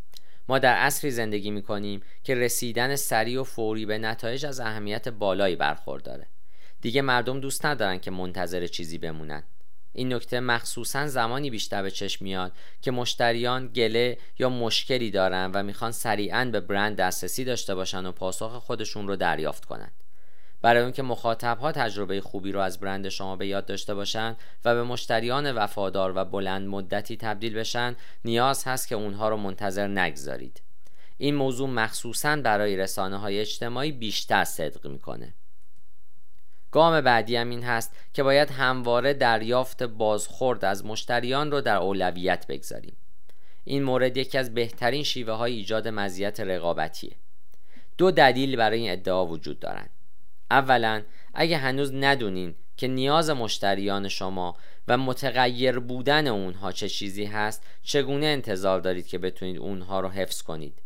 ما 0.49 0.59
در 0.59 0.75
عصری 0.75 1.11
زندگی 1.11 1.51
می 1.51 1.61
کنیم 1.61 2.01
که 2.23 2.35
رسیدن 2.35 2.95
سریع 2.95 3.41
و 3.41 3.43
فوری 3.43 3.85
به 3.85 3.97
نتایج 3.97 4.45
از 4.45 4.59
اهمیت 4.59 5.09
بالایی 5.09 5.55
برخورداره. 5.55 6.27
دیگه 6.81 7.01
مردم 7.01 7.39
دوست 7.39 7.65
ندارن 7.65 7.99
که 7.99 8.11
منتظر 8.11 8.67
چیزی 8.67 8.97
بمونن. 8.97 9.43
این 9.93 10.13
نکته 10.13 10.39
مخصوصا 10.39 11.07
زمانی 11.07 11.49
بیشتر 11.49 11.81
به 11.81 11.91
چشم 11.91 12.25
میاد 12.25 12.51
که 12.81 12.91
مشتریان 12.91 13.67
گله 13.67 14.17
یا 14.39 14.49
مشکلی 14.49 15.11
دارن 15.11 15.51
و 15.53 15.63
می‌خوان 15.63 15.91
سریعا 15.91 16.49
به 16.51 16.59
برند 16.59 16.97
دسترسی 16.97 17.43
داشته 17.45 17.75
باشن 17.75 18.05
و 18.05 18.11
پاسخ 18.11 18.51
خودشون 18.51 19.07
رو 19.07 19.15
دریافت 19.15 19.65
کنند. 19.65 19.93
برای 20.61 20.81
اون 20.81 20.91
که 20.91 21.03
مخاطب 21.03 21.57
ها 21.57 21.71
تجربه 21.71 22.21
خوبی 22.21 22.51
رو 22.51 22.59
از 22.59 22.79
برند 22.79 23.09
شما 23.09 23.35
به 23.35 23.47
یاد 23.47 23.65
داشته 23.65 23.93
باشن 23.95 24.35
و 24.65 24.75
به 24.75 24.83
مشتریان 24.83 25.51
وفادار 25.51 26.13
و 26.15 26.25
بلند 26.25 26.67
مدتی 26.67 27.17
تبدیل 27.17 27.53
بشن 27.53 27.95
نیاز 28.25 28.63
هست 28.63 28.87
که 28.87 28.95
اونها 28.95 29.29
رو 29.29 29.37
منتظر 29.37 29.87
نگذارید 29.87 30.61
این 31.17 31.35
موضوع 31.35 31.69
مخصوصا 31.69 32.35
برای 32.35 32.77
رسانه 32.77 33.17
های 33.17 33.39
اجتماعی 33.39 33.91
بیشتر 33.91 34.43
صدق 34.43 34.87
می‌کنه 34.87 35.33
گام 36.71 37.01
بعدی 37.01 37.35
هم 37.35 37.49
این 37.49 37.63
هست 37.63 37.95
که 38.13 38.23
باید 38.23 38.49
همواره 38.49 39.13
دریافت 39.13 39.83
بازخورد 39.83 40.65
از 40.65 40.85
مشتریان 40.85 41.51
رو 41.51 41.61
در 41.61 41.77
اولویت 41.77 42.47
بگذاریم. 42.47 42.95
این 43.63 43.83
مورد 43.83 44.17
یکی 44.17 44.37
از 44.37 44.53
بهترین 44.53 45.03
شیوه 45.03 45.33
های 45.33 45.53
ایجاد 45.53 45.87
مزیت 45.87 46.39
رقابتیه. 46.39 47.15
دو 47.97 48.11
دلیل 48.11 48.55
برای 48.55 48.79
این 48.79 48.91
ادعا 48.91 49.25
وجود 49.25 49.59
دارند 49.59 49.89
اولا 50.51 51.03
اگه 51.33 51.57
هنوز 51.57 51.93
ندونین 51.93 52.55
که 52.77 52.87
نیاز 52.87 53.29
مشتریان 53.29 54.07
شما 54.07 54.55
و 54.87 54.97
متغیر 54.97 55.79
بودن 55.79 56.27
اونها 56.27 56.71
چه 56.71 56.89
چیزی 56.89 57.25
هست 57.25 57.63
چگونه 57.83 58.25
انتظار 58.25 58.79
دارید 58.79 59.07
که 59.07 59.17
بتونید 59.17 59.57
اونها 59.57 59.99
رو 59.99 60.09
حفظ 60.09 60.41
کنید؟ 60.41 60.81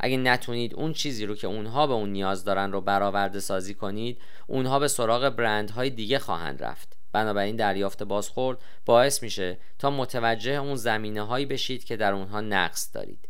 اگه 0.00 0.16
نتونید 0.16 0.74
اون 0.74 0.92
چیزی 0.92 1.26
رو 1.26 1.34
که 1.34 1.46
اونها 1.46 1.86
به 1.86 1.92
اون 1.92 2.12
نیاز 2.12 2.44
دارن 2.44 2.72
رو 2.72 2.80
برآورده 2.80 3.40
سازی 3.40 3.74
کنید 3.74 4.18
اونها 4.46 4.78
به 4.78 4.88
سراغ 4.88 5.28
برندهای 5.28 5.90
دیگه 5.90 6.18
خواهند 6.18 6.62
رفت. 6.62 6.96
بنابراین 7.12 7.56
دریافت 7.56 8.02
بازخورد 8.02 8.58
باعث 8.86 9.22
میشه 9.22 9.58
تا 9.78 9.90
متوجه 9.90 10.52
اون 10.52 10.74
زمینه 10.74 11.22
هایی 11.22 11.46
بشید 11.46 11.84
که 11.84 11.96
در 11.96 12.12
اونها 12.12 12.40
نقص 12.40 12.90
دارید. 12.94 13.28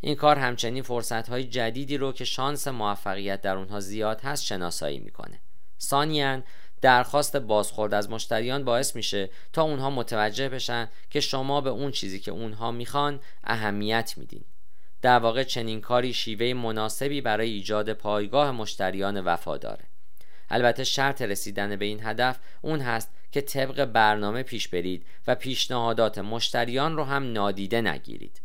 این 0.00 0.14
کار 0.14 0.38
همچنین 0.38 0.82
فرصت 0.82 1.28
های 1.28 1.44
جدیدی 1.44 1.96
رو 1.96 2.12
که 2.12 2.24
شانس 2.24 2.68
موفقیت 2.68 3.40
در 3.40 3.56
اونها 3.56 3.80
زیاد 3.80 4.20
هست 4.20 4.44
شناسایی 4.44 4.98
می‌کنه. 4.98 5.40
ثانیا 5.80 6.42
درخواست 6.80 7.36
بازخورد 7.36 7.94
از 7.94 8.10
مشتریان 8.10 8.64
باعث 8.64 8.96
میشه 8.96 9.30
تا 9.52 9.62
اونها 9.62 9.90
متوجه 9.90 10.48
بشن 10.48 10.88
که 11.10 11.20
شما 11.20 11.60
به 11.60 11.70
اون 11.70 11.90
چیزی 11.90 12.20
که 12.20 12.30
اونها 12.30 12.70
می‌خوان 12.70 13.20
اهمیت 13.44 14.14
میدین. 14.16 14.44
در 15.02 15.18
واقع 15.18 15.42
چنین 15.42 15.80
کاری 15.80 16.12
شیوه 16.12 16.54
مناسبی 16.54 17.20
برای 17.20 17.50
ایجاد 17.50 17.92
پایگاه 17.92 18.50
مشتریان 18.50 19.20
وفاداره. 19.20 19.84
البته 20.50 20.84
شرط 20.84 21.22
رسیدن 21.22 21.76
به 21.76 21.84
این 21.84 22.00
هدف 22.06 22.38
اون 22.62 22.80
هست 22.80 23.10
که 23.32 23.40
طبق 23.40 23.84
برنامه 23.84 24.42
پیش 24.42 24.68
برید 24.68 25.06
و 25.26 25.34
پیشنهادات 25.34 26.18
مشتریان 26.18 26.96
رو 26.96 27.04
هم 27.04 27.32
نادیده 27.32 27.80
نگیرید. 27.80 28.40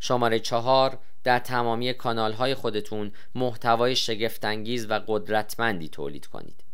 شماره 0.00 0.38
چهار 0.38 0.98
در 1.24 1.38
تمامی 1.38 1.92
کانال 1.92 2.32
های 2.32 2.54
خودتون 2.54 3.12
محتوای 3.34 3.96
شگفتانگیز 3.96 4.90
و 4.90 5.00
قدرتمندی 5.06 5.88
تولید 5.88 6.26
کنید. 6.26 6.64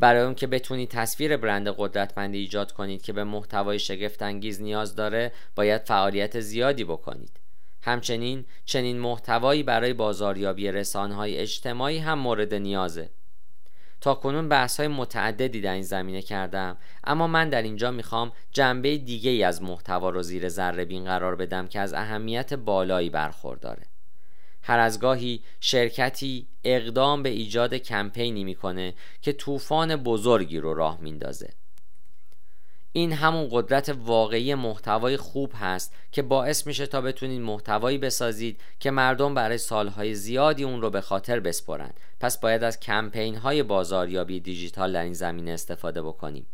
برای 0.00 0.22
اون 0.22 0.34
که 0.34 0.46
بتونید 0.46 0.90
تصویر 0.90 1.36
برند 1.36 1.68
قدرتمندی 1.68 2.38
ایجاد 2.38 2.72
کنید 2.72 3.02
که 3.02 3.12
به 3.12 3.24
محتوای 3.24 3.78
شگفتانگیز 3.78 4.62
نیاز 4.62 4.94
داره 4.94 5.32
باید 5.54 5.82
فعالیت 5.82 6.40
زیادی 6.40 6.84
بکنید. 6.84 7.37
همچنین 7.88 8.44
چنین 8.64 8.98
محتوایی 8.98 9.62
برای 9.62 9.92
بازاریابی 9.92 10.72
رسانه‌های 10.72 11.36
اجتماعی 11.38 11.98
هم 11.98 12.18
مورد 12.18 12.54
نیازه. 12.54 13.10
تا 14.00 14.14
کنون 14.14 14.48
بحث 14.48 14.76
های 14.80 14.88
متعددی 14.88 15.60
در 15.60 15.72
این 15.72 15.82
زمینه 15.82 16.22
کردم 16.22 16.76
اما 17.04 17.26
من 17.26 17.48
در 17.48 17.62
اینجا 17.62 17.90
می‌خوام 17.90 18.32
جنبه 18.52 18.98
دیگه 18.98 19.30
ای 19.30 19.42
از 19.42 19.62
محتوا 19.62 20.10
رو 20.10 20.22
زیر 20.22 20.48
ذره 20.48 20.84
بین 20.84 21.04
قرار 21.04 21.36
بدم 21.36 21.66
که 21.66 21.80
از 21.80 21.94
اهمیت 21.94 22.54
بالایی 22.54 23.10
برخورداره. 23.10 23.82
هر 24.62 24.78
از 24.78 25.00
گاهی 25.00 25.42
شرکتی 25.60 26.48
اقدام 26.64 27.22
به 27.22 27.28
ایجاد 27.28 27.74
کمپینی 27.74 28.44
می‌کنه 28.44 28.94
که 29.22 29.32
طوفان 29.32 29.96
بزرگی 29.96 30.58
رو 30.58 30.74
راه 30.74 30.98
میندازه. 31.00 31.50
این 32.92 33.12
همون 33.12 33.48
قدرت 33.50 33.96
واقعی 34.04 34.54
محتوای 34.54 35.16
خوب 35.16 35.52
هست 35.54 35.94
که 36.12 36.22
باعث 36.22 36.66
میشه 36.66 36.86
تا 36.86 37.00
بتونید 37.00 37.40
محتوایی 37.40 37.98
بسازید 37.98 38.60
که 38.80 38.90
مردم 38.90 39.34
برای 39.34 39.58
سالهای 39.58 40.14
زیادی 40.14 40.64
اون 40.64 40.82
رو 40.82 40.90
به 40.90 41.00
خاطر 41.00 41.40
بسپرند 41.40 42.00
پس 42.20 42.40
باید 42.40 42.64
از 42.64 42.80
کمپین 42.80 43.34
های 43.34 43.62
بازاریابی 43.62 44.40
دیجیتال 44.40 44.92
در 44.92 45.02
این 45.02 45.12
زمینه 45.12 45.50
استفاده 45.50 46.02
بکنیم. 46.02 46.46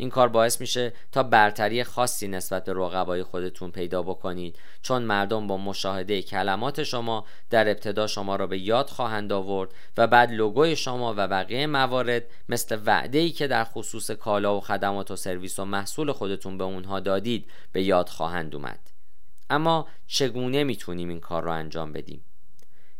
این 0.00 0.10
کار 0.10 0.28
باعث 0.28 0.60
میشه 0.60 0.92
تا 1.12 1.22
برتری 1.22 1.84
خاصی 1.84 2.28
نسبت 2.28 2.64
به 2.64 2.72
رقبای 2.72 3.22
خودتون 3.22 3.70
پیدا 3.70 4.02
بکنید. 4.02 4.58
چون 4.82 5.02
مردم 5.02 5.46
با 5.46 5.56
مشاهده 5.56 6.22
کلمات 6.22 6.82
شما 6.82 7.24
در 7.50 7.68
ابتدا 7.68 8.06
شما 8.06 8.36
را 8.36 8.46
به 8.46 8.58
یاد 8.58 8.88
خواهند 8.88 9.32
آورد 9.32 9.70
و 9.96 10.06
بعد 10.06 10.32
لوگوی 10.32 10.76
شما 10.76 11.14
و 11.16 11.28
بقیه 11.28 11.66
موارد 11.66 12.24
مثل 12.48 12.78
وعده 12.86 13.18
ای 13.18 13.30
که 13.30 13.46
در 13.46 13.64
خصوص 13.64 14.10
کالا 14.10 14.56
و 14.56 14.60
خدمات 14.60 15.10
و 15.10 15.16
سرویس 15.16 15.58
و 15.58 15.64
محصول 15.64 16.12
خودتون 16.12 16.58
به 16.58 16.64
اونها 16.64 17.00
دادید 17.00 17.50
به 17.72 17.82
یاد 17.82 18.08
خواهند 18.08 18.54
اومد. 18.54 18.80
اما 19.50 19.88
چگونه 20.06 20.64
می‌تونیم 20.64 21.08
این 21.08 21.20
کار 21.20 21.42
را 21.42 21.54
انجام 21.54 21.92
بدیم؟ 21.92 22.24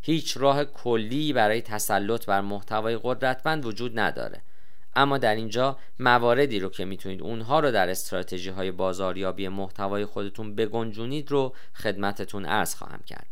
هیچ 0.00 0.36
راه 0.36 0.64
کلی 0.64 1.32
برای 1.32 1.62
تسلط 1.62 2.26
بر 2.26 2.40
محتوای 2.40 2.98
قدرتمند 3.02 3.66
وجود 3.66 3.98
نداره. 3.98 4.42
اما 5.00 5.18
در 5.18 5.34
اینجا 5.34 5.78
مواردی 5.98 6.60
رو 6.60 6.68
که 6.68 6.84
می‌تونید 6.84 7.22
اونها 7.22 7.60
رو 7.60 7.70
در 7.70 7.88
استراتژی 7.88 8.50
های 8.50 8.70
بازاریابی 8.70 9.48
محتوای 9.48 10.04
خودتون 10.04 10.54
بگنجونید 10.54 11.30
رو 11.30 11.54
خدمتتون 11.74 12.46
عرض 12.46 12.74
خواهم 12.74 13.00
کرد 13.06 13.26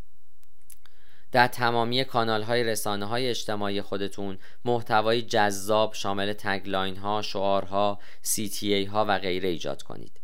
در 1.31 1.47
تمامی 1.47 2.03
کانال 2.03 2.43
های 2.43 2.63
رسانه 2.63 3.05
های 3.05 3.29
اجتماعی 3.29 3.81
خودتون 3.81 4.37
محتوای 4.65 5.21
جذاب 5.21 5.93
شامل 5.93 6.33
تگلاین 6.33 6.97
ها، 6.97 7.21
شعارها، 7.21 7.99
CTA 8.23 8.87
ها 8.87 9.05
و 9.07 9.19
غیره 9.19 9.49
ایجاد 9.49 9.81
کنید. 9.81 10.21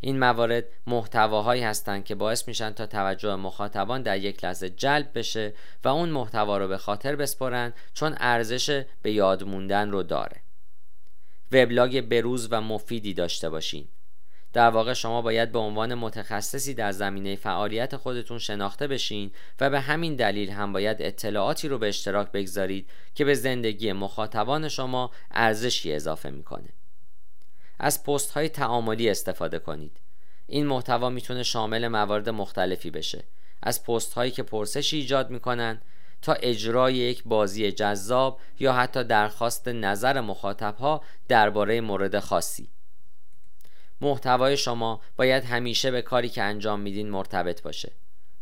این 0.00 0.18
موارد 0.18 0.64
محتواهایی 0.86 1.62
هستند 1.62 2.04
که 2.04 2.14
باعث 2.14 2.48
میشن 2.48 2.70
تا 2.70 2.86
توجه 2.86 3.36
مخاطبان 3.36 4.02
در 4.02 4.18
یک 4.18 4.44
لحظه 4.44 4.70
جلب 4.70 5.10
بشه 5.14 5.54
و 5.84 5.88
اون 5.88 6.08
محتوا 6.08 6.58
رو 6.58 6.68
به 6.68 6.78
خاطر 6.78 7.16
بسپرن 7.16 7.72
چون 7.94 8.16
ارزش 8.20 8.84
به 9.02 9.12
یاد 9.12 9.44
موندن 9.44 9.90
رو 9.90 10.02
داره. 10.02 10.47
وبلاگ 11.52 12.00
بروز 12.00 12.48
و 12.50 12.60
مفیدی 12.60 13.14
داشته 13.14 13.50
باشین. 13.50 13.88
در 14.52 14.70
واقع 14.70 14.92
شما 14.92 15.22
باید 15.22 15.52
به 15.52 15.58
عنوان 15.58 15.94
متخصصی 15.94 16.74
در 16.74 16.92
زمینه 16.92 17.36
فعالیت 17.36 17.96
خودتون 17.96 18.38
شناخته 18.38 18.86
بشین 18.86 19.30
و 19.60 19.70
به 19.70 19.80
همین 19.80 20.16
دلیل 20.16 20.50
هم 20.50 20.72
باید 20.72 21.02
اطلاعاتی 21.02 21.68
رو 21.68 21.78
به 21.78 21.88
اشتراک 21.88 22.32
بگذارید 22.32 22.90
که 23.14 23.24
به 23.24 23.34
زندگی 23.34 23.92
مخاطبان 23.92 24.68
شما 24.68 25.10
ارزشی 25.30 25.92
اضافه 25.92 26.30
می‌کنه. 26.30 26.68
از 27.78 28.04
پست 28.04 28.30
های 28.30 28.48
تعاملی 28.48 29.10
استفاده 29.10 29.58
کنید. 29.58 30.00
این 30.46 30.66
محتوا 30.66 31.10
می‌تونه 31.10 31.42
شامل 31.42 31.88
موارد 31.88 32.28
مختلفی 32.28 32.90
بشه. 32.90 33.24
از 33.62 33.84
پست 33.84 34.12
هایی 34.12 34.30
که 34.30 34.42
پرسشی 34.42 34.96
ایجاد 34.96 35.30
می‌کنن 35.30 35.80
تا 36.22 36.32
اجرای 36.32 36.94
یک 36.94 37.22
بازی 37.24 37.72
جذاب 37.72 38.40
یا 38.60 38.72
حتی 38.72 39.04
درخواست 39.04 39.68
نظر 39.68 40.20
مخاطبها 40.20 41.02
درباره 41.28 41.80
مورد 41.80 42.18
خاصی. 42.18 42.68
محتوای 44.00 44.56
شما 44.56 45.00
باید 45.16 45.44
همیشه 45.44 45.90
به 45.90 46.02
کاری 46.02 46.28
که 46.28 46.42
انجام 46.42 46.80
میدین 46.80 47.10
مرتبط 47.10 47.62
باشه. 47.62 47.92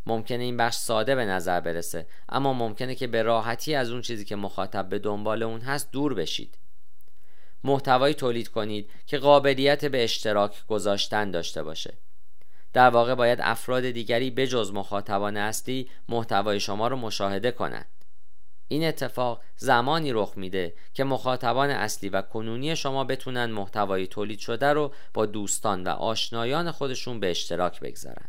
ممکنه 0.07 0.45
این 0.45 0.57
بخش 0.57 0.77
ساده 0.77 1.15
به 1.15 1.25
نظر 1.25 1.61
برسه 1.61 2.07
اما 2.29 2.53
ممکنه 2.53 2.95
که 2.95 3.07
به 3.07 3.23
راحتی 3.23 3.75
از 3.75 3.91
اون 3.91 4.03
چیزی 4.03 4.25
که 4.25 4.37
مخاطب 4.37 4.89
به 4.89 4.99
دنبال 4.99 5.43
اون 5.43 5.61
هست 5.61 5.93
دور 5.93 6.15
بشید. 6.15 6.59
محتوایی 7.65 8.15
تولید 8.15 8.49
کنید 8.49 8.91
که 9.07 9.19
قابلیت 9.19 9.85
به 9.85 10.05
اشتراک 10.05 10.67
گذاشتن 10.67 11.31
داشته 11.31 11.63
باشه. 11.63 11.95
در 12.77 12.91
واقع 12.91 13.15
باید 13.15 13.39
افراد 13.43 13.91
دیگری 13.91 14.31
بجز 14.31 14.73
مخاطبان 14.73 15.37
اصلی 15.37 15.91
محتوای 16.09 16.61
شما 16.61 16.89
رو 16.89 16.97
مشاهده 16.97 17.51
کنند. 17.51 17.87
این 18.69 18.85
اتفاق 18.85 19.43
زمانی 19.57 20.13
رخ 20.13 20.33
میده 20.37 20.75
که 20.95 21.05
مخاطبان 21.05 21.71
اصلی 21.71 22.09
و 22.09 22.23
کنونی 22.23 22.77
شما 22.77 23.05
بتونن 23.05 23.45
محتوای 23.45 24.07
تولید 24.07 24.39
شده 24.39 24.67
رو 24.67 24.93
با 25.15 25.27
دوستان 25.27 25.85
و 25.85 25.89
آشنایان 25.89 26.71
خودشون 26.71 27.21
به 27.21 27.31
اشتراک 27.31 27.81
بگذارن. 27.81 28.29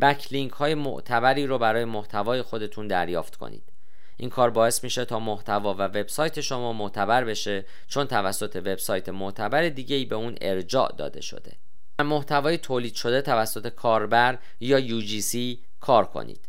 بکلینک 0.00 0.52
های 0.52 0.74
معتبری 0.74 1.46
رو 1.46 1.58
برای 1.58 1.84
محتوای 1.84 2.42
خودتون 2.42 2.86
دریافت 2.86 3.36
کنید. 3.36 3.72
این 4.16 4.30
کار 4.30 4.50
باعث 4.50 4.84
میشه 4.84 5.04
تا 5.04 5.18
محتوا 5.18 5.74
و 5.74 5.78
وبسایت 5.78 6.40
شما 6.40 6.72
معتبر 6.72 7.24
بشه 7.24 7.64
چون 7.88 8.06
توسط 8.06 8.56
وبسایت 8.56 9.08
معتبر 9.08 9.68
دیگه 9.68 9.96
ای 9.96 10.04
به 10.04 10.16
اون 10.16 10.34
ارجاع 10.40 10.92
داده 10.96 11.20
شده. 11.20 11.65
محتوای 12.04 12.58
تولید 12.58 12.94
شده 12.94 13.22
توسط 13.22 13.68
کاربر 13.68 14.38
یا 14.60 15.00
UGC 15.00 15.36
کار 15.80 16.04
کنید. 16.04 16.48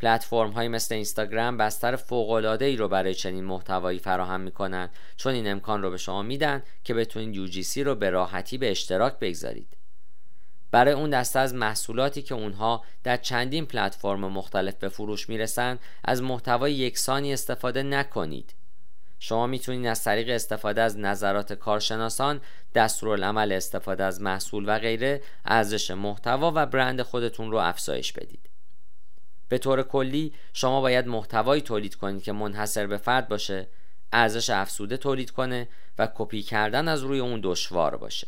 پلتفرم 0.00 0.50
های 0.50 0.68
مثل 0.68 0.94
اینستاگرام 0.94 1.56
بستر 1.56 1.96
فوق 1.96 2.30
العاده 2.30 2.64
ای 2.64 2.76
رو 2.76 2.88
برای 2.88 3.14
چنین 3.14 3.44
محتوایی 3.44 3.98
فراهم 3.98 4.40
می‌کنن 4.40 4.90
چون 5.16 5.34
این 5.34 5.50
امکان 5.50 5.82
رو 5.82 5.90
به 5.90 5.96
شما 5.96 6.22
میدن 6.22 6.62
که 6.84 6.94
بتونید 6.94 7.64
UGC 7.64 7.76
رو 7.76 7.94
به 7.94 8.10
راحتی 8.10 8.58
به 8.58 8.70
اشتراک 8.70 9.18
بگذارید. 9.18 9.76
برای 10.70 10.94
اون 10.94 11.10
دسته 11.10 11.38
از 11.38 11.54
محصولاتی 11.54 12.22
که 12.22 12.34
اونها 12.34 12.84
در 13.02 13.16
چندین 13.16 13.66
پلتفرم 13.66 14.20
مختلف 14.20 14.74
به 14.74 14.88
فروش 14.88 15.28
می‌رسن 15.28 15.78
از 16.04 16.22
محتوای 16.22 16.74
یکسانی 16.74 17.32
استفاده 17.32 17.82
نکنید. 17.82 18.54
شما 19.18 19.46
می‌تونید 19.46 19.86
از 19.86 20.04
طریق 20.04 20.28
استفاده 20.28 20.82
از 20.82 20.98
نظرات 20.98 21.52
کارشناسان 21.52 22.40
دستورالعمل 22.74 23.52
استفاده 23.52 24.04
از 24.04 24.20
محصول 24.20 24.64
و 24.68 24.78
غیره 24.78 25.22
ارزش 25.44 25.90
محتوا 25.90 26.52
و 26.54 26.66
برند 26.66 27.02
خودتون 27.02 27.50
رو 27.50 27.58
افزایش 27.58 28.12
بدید. 28.12 28.50
به 29.48 29.58
طور 29.58 29.82
کلی 29.82 30.34
شما 30.52 30.80
باید 30.80 31.06
محتوایی 31.06 31.62
تولید 31.62 31.94
کنید 31.94 32.22
که 32.22 32.32
منحصر 32.32 32.86
به 32.86 32.96
فرد 32.96 33.28
باشه 33.28 33.68
ارزش 34.12 34.50
افزوده 34.50 34.96
تولید 34.96 35.30
کنه 35.30 35.68
و 35.98 36.08
کپی 36.14 36.42
کردن 36.42 36.88
از 36.88 37.02
روی 37.02 37.18
اون 37.18 37.40
دشوار 37.42 37.96
باشه. 37.96 38.26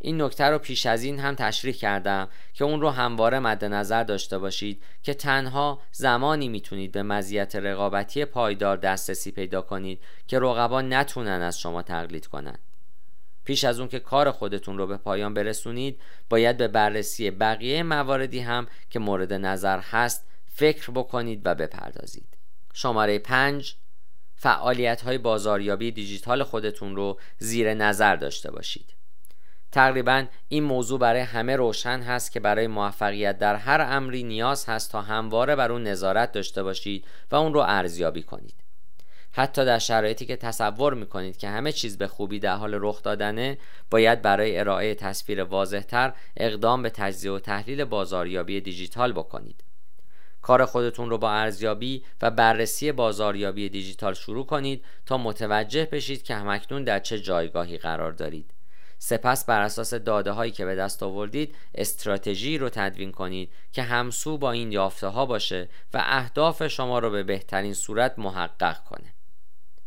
این 0.00 0.22
نکته 0.22 0.44
رو 0.44 0.58
پیش 0.58 0.86
از 0.86 1.02
این 1.02 1.18
هم 1.18 1.34
تشریح 1.34 1.74
کردم 1.74 2.28
که 2.54 2.64
اون 2.64 2.80
رو 2.80 2.90
همواره 2.90 3.38
مد 3.38 3.64
نظر 3.64 4.04
داشته 4.04 4.38
باشید 4.38 4.82
که 5.02 5.14
تنها 5.14 5.80
زمانی 5.92 6.48
می‌تونید 6.48 6.92
به 6.92 7.02
مزیت 7.02 7.56
رقابتی 7.56 8.24
پایدار 8.24 8.76
دسترسی 8.76 9.30
پیدا 9.30 9.62
کنید 9.62 10.00
که 10.26 10.38
رقبا 10.38 10.82
نتونن 10.82 11.42
از 11.42 11.60
شما 11.60 11.82
تقلید 11.82 12.26
کنند 12.26 12.58
پیش 13.44 13.64
از 13.64 13.78
اون 13.78 13.88
که 13.88 13.98
کار 13.98 14.30
خودتون 14.30 14.78
رو 14.78 14.86
به 14.86 14.96
پایان 14.96 15.34
برسونید 15.34 16.00
باید 16.28 16.56
به 16.56 16.68
بررسی 16.68 17.30
بقیه 17.30 17.82
مواردی 17.82 18.40
هم 18.40 18.66
که 18.90 18.98
مورد 18.98 19.32
نظر 19.32 19.78
هست 19.78 20.26
فکر 20.46 20.90
بکنید 20.90 21.40
و 21.44 21.54
بپردازید. 21.54 22.36
شماره 22.74 23.18
5 23.18 23.76
فعالیت 24.36 25.00
های 25.00 25.18
بازاریابی 25.18 25.90
دیجیتال 25.90 26.42
خودتون 26.42 26.96
رو 26.96 27.20
زیر 27.38 27.74
نظر 27.74 28.16
داشته 28.16 28.50
باشید. 28.50 28.97
تقریبا 29.72 30.24
این 30.48 30.64
موضوع 30.64 30.98
برای 30.98 31.20
همه 31.20 31.56
روشن 31.56 32.00
هست 32.00 32.32
که 32.32 32.40
برای 32.40 32.66
موفقیت 32.66 33.38
در 33.38 33.54
هر 33.54 33.80
امری 33.80 34.22
نیاز 34.22 34.68
هست 34.68 34.92
تا 34.92 35.02
همواره 35.02 35.56
بر 35.56 35.72
اون 35.72 35.82
نظارت 35.82 36.32
داشته 36.32 36.62
باشید 36.62 37.04
و 37.30 37.36
اون 37.36 37.54
رو 37.54 37.60
ارزیابی 37.60 38.22
کنید. 38.22 38.54
حتی 39.32 39.64
در 39.64 39.78
شرایطی 39.78 40.26
که 40.26 40.36
تصور 40.36 40.94
می‌کنید 40.94 41.36
که 41.36 41.48
همه 41.48 41.72
چیز 41.72 41.98
به 41.98 42.06
خوبی 42.06 42.38
در 42.38 42.54
حال 42.54 42.78
رخ 42.80 43.02
دادنه 43.02 43.58
باید 43.90 44.22
برای 44.22 44.58
ارائه 44.58 44.94
تصویر 44.94 45.42
واضحتر 45.42 46.12
اقدام 46.36 46.82
به 46.82 46.90
تجزیه 46.90 47.32
و 47.32 47.38
تحلیل 47.38 47.84
بازاریابی 47.84 48.60
دیجیتال 48.60 49.12
بکنید. 49.12 49.64
کار 50.42 50.64
خودتون 50.64 51.10
رو 51.10 51.18
با 51.18 51.30
ارزیابی 51.30 52.04
و 52.22 52.30
بررسی 52.30 52.92
بازاریابی 52.92 53.68
دیجیتال 53.68 54.14
شروع 54.14 54.46
کنید 54.46 54.84
تا 55.06 55.18
متوجه 55.18 55.88
بشید 55.92 56.22
که 56.22 56.34
همکنون 56.34 56.84
در 56.84 56.98
چه 56.98 57.18
جایگاهی 57.18 57.78
قرار 57.78 58.12
دارید. 58.12 58.54
سپس 58.98 59.44
بر 59.44 59.60
اساس 59.60 59.94
داده 59.94 60.30
هایی 60.30 60.52
که 60.52 60.64
به 60.64 60.74
دست 60.74 61.02
آوردید 61.02 61.54
استراتژی 61.74 62.58
رو 62.58 62.68
تدوین 62.68 63.12
کنید 63.12 63.50
که 63.72 63.82
همسو 63.82 64.38
با 64.38 64.52
این 64.52 64.72
یافته 64.72 65.06
ها 65.06 65.26
باشه 65.26 65.68
و 65.94 66.02
اهداف 66.06 66.66
شما 66.66 66.98
رو 66.98 67.10
به 67.10 67.22
بهترین 67.22 67.74
صورت 67.74 68.18
محقق 68.18 68.84
کنه. 68.84 69.14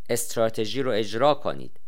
استراتژی 0.10 0.82
رو 0.82 0.92
اجرا 0.92 1.34
کنید. 1.34 1.80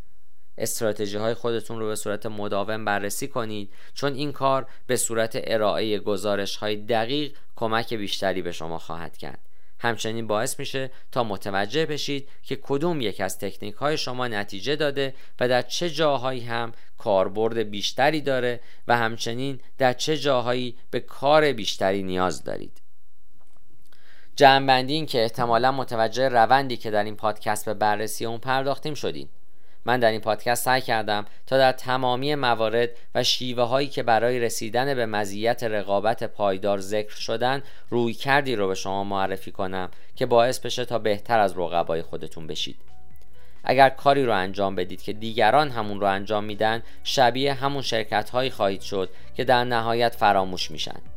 استراتژی 0.58 1.16
های 1.16 1.34
خودتون 1.34 1.78
رو 1.78 1.86
به 1.86 1.96
صورت 1.96 2.26
مداوم 2.26 2.84
بررسی 2.84 3.28
کنید 3.28 3.72
چون 3.94 4.14
این 4.14 4.32
کار 4.32 4.66
به 4.86 4.96
صورت 4.96 5.40
ارائه 5.44 5.98
گزارش 5.98 6.56
های 6.56 6.76
دقیق 6.76 7.36
کمک 7.56 7.94
بیشتری 7.94 8.42
به 8.42 8.52
شما 8.52 8.78
خواهد 8.78 9.16
کرد. 9.16 9.38
همچنین 9.78 10.26
باعث 10.26 10.58
میشه 10.58 10.90
تا 11.12 11.24
متوجه 11.24 11.86
بشید 11.86 12.28
که 12.42 12.58
کدوم 12.62 13.00
یک 13.00 13.20
از 13.20 13.38
تکنیک 13.38 13.74
های 13.74 13.98
شما 13.98 14.28
نتیجه 14.28 14.76
داده 14.76 15.14
و 15.40 15.48
در 15.48 15.62
چه 15.62 15.90
جاهایی 15.90 16.40
هم 16.40 16.72
کاربرد 16.98 17.58
بیشتری 17.58 18.20
داره 18.20 18.60
و 18.88 18.96
همچنین 18.96 19.60
در 19.78 19.92
چه 19.92 20.16
جاهایی 20.18 20.76
به 20.90 21.00
کار 21.00 21.52
بیشتری 21.52 22.02
نیاز 22.02 22.44
دارید. 22.44 22.80
جمعبندی 24.36 24.92
این 24.92 25.06
که 25.06 25.22
احتمالا 25.22 25.72
متوجه 25.72 26.28
روندی 26.28 26.76
که 26.76 26.90
در 26.90 27.04
این 27.04 27.16
پادکست 27.16 27.64
به 27.64 27.74
بررسی 27.74 28.26
اون 28.26 28.38
پرداختیم 28.38 28.94
شدیم 28.94 29.28
من 29.84 30.00
در 30.00 30.10
این 30.10 30.20
پادکست 30.20 30.64
سعی 30.64 30.80
کردم 30.80 31.24
تا 31.46 31.58
در 31.58 31.72
تمامی 31.72 32.34
موارد 32.34 32.90
و 33.14 33.22
شیوه 33.22 33.62
هایی 33.62 33.88
که 33.88 34.02
برای 34.02 34.40
رسیدن 34.40 34.94
به 34.94 35.06
مزیت 35.06 35.62
رقابت 35.62 36.24
پایدار 36.24 36.80
ذکر 36.80 37.14
شدن 37.14 37.62
روی 37.90 38.14
کردی 38.14 38.56
رو 38.56 38.68
به 38.68 38.74
شما 38.74 39.04
معرفی 39.04 39.52
کنم 39.52 39.90
که 40.16 40.26
باعث 40.26 40.58
بشه 40.58 40.84
تا 40.84 40.98
بهتر 40.98 41.38
از 41.38 41.58
رقبای 41.58 42.02
خودتون 42.02 42.46
بشید. 42.46 42.76
اگر 43.64 43.88
کاری 43.88 44.24
رو 44.24 44.32
انجام 44.32 44.74
بدید 44.74 45.02
که 45.02 45.12
دیگران 45.12 45.70
همون 45.70 46.00
رو 46.00 46.06
انجام 46.06 46.44
میدن 46.44 46.82
شبیه 47.04 47.52
همون 47.52 47.82
شرکت 47.82 48.30
هایی 48.30 48.50
خواهید 48.50 48.80
شد 48.80 49.10
که 49.36 49.44
در 49.44 49.64
نهایت 49.64 50.14
فراموش 50.14 50.70
میشن. 50.70 51.13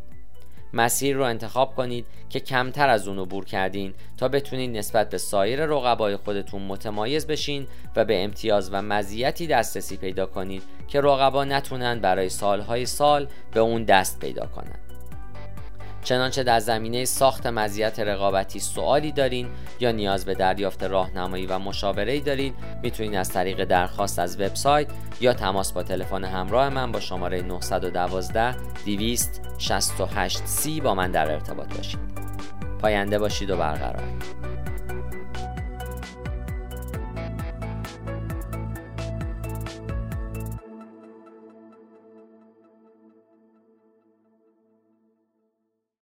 مسیر 0.73 1.15
رو 1.15 1.23
انتخاب 1.23 1.75
کنید 1.75 2.05
که 2.29 2.39
کمتر 2.39 2.89
از 2.89 3.07
اون 3.07 3.19
عبور 3.19 3.45
کردین 3.45 3.93
تا 4.17 4.27
بتونید 4.27 4.77
نسبت 4.77 5.09
به 5.09 5.17
سایر 5.17 5.65
رقبای 5.65 6.15
خودتون 6.15 6.61
متمایز 6.61 7.27
بشین 7.27 7.67
و 7.95 8.05
به 8.05 8.23
امتیاز 8.23 8.69
و 8.73 8.81
مزیتی 8.81 9.47
دسترسی 9.47 9.97
پیدا 9.97 10.25
کنید 10.25 10.63
که 10.87 11.01
رقبا 11.01 11.45
نتونن 11.45 11.99
برای 11.99 12.29
سالهای 12.29 12.85
سال 12.85 13.27
به 13.53 13.59
اون 13.59 13.83
دست 13.83 14.19
پیدا 14.19 14.45
کنند. 14.45 14.86
چنانچه 16.07 16.43
در 16.43 16.59
زمینه 16.59 17.05
ساخت 17.05 17.47
مزیت 17.47 17.99
رقابتی 17.99 18.59
سوالی 18.59 19.11
دارین 19.11 19.49
یا 19.79 19.91
نیاز 19.91 20.25
به 20.25 20.33
دریافت 20.33 20.83
راهنمایی 20.83 21.45
و 21.45 21.59
مشاوره 21.59 22.19
دارین 22.19 22.53
می‌تونید 22.83 23.15
از 23.15 23.29
طریق 23.29 23.63
درخواست 23.63 24.19
از 24.19 24.41
وبسایت 24.41 24.87
یا 25.21 25.33
تماس 25.33 25.71
با 25.71 25.83
تلفن 25.83 26.23
همراه 26.23 26.69
من 26.69 26.91
با 26.91 26.99
شماره 26.99 27.41
912 27.41 28.55
268 28.85 30.45
سی 30.45 30.81
با 30.81 30.95
من 30.95 31.11
در 31.11 31.31
ارتباط 31.31 31.77
باشید 31.77 31.99
پاینده 32.81 33.19
باشید 33.19 33.49
و 33.49 33.57
برقرار. 33.57 34.03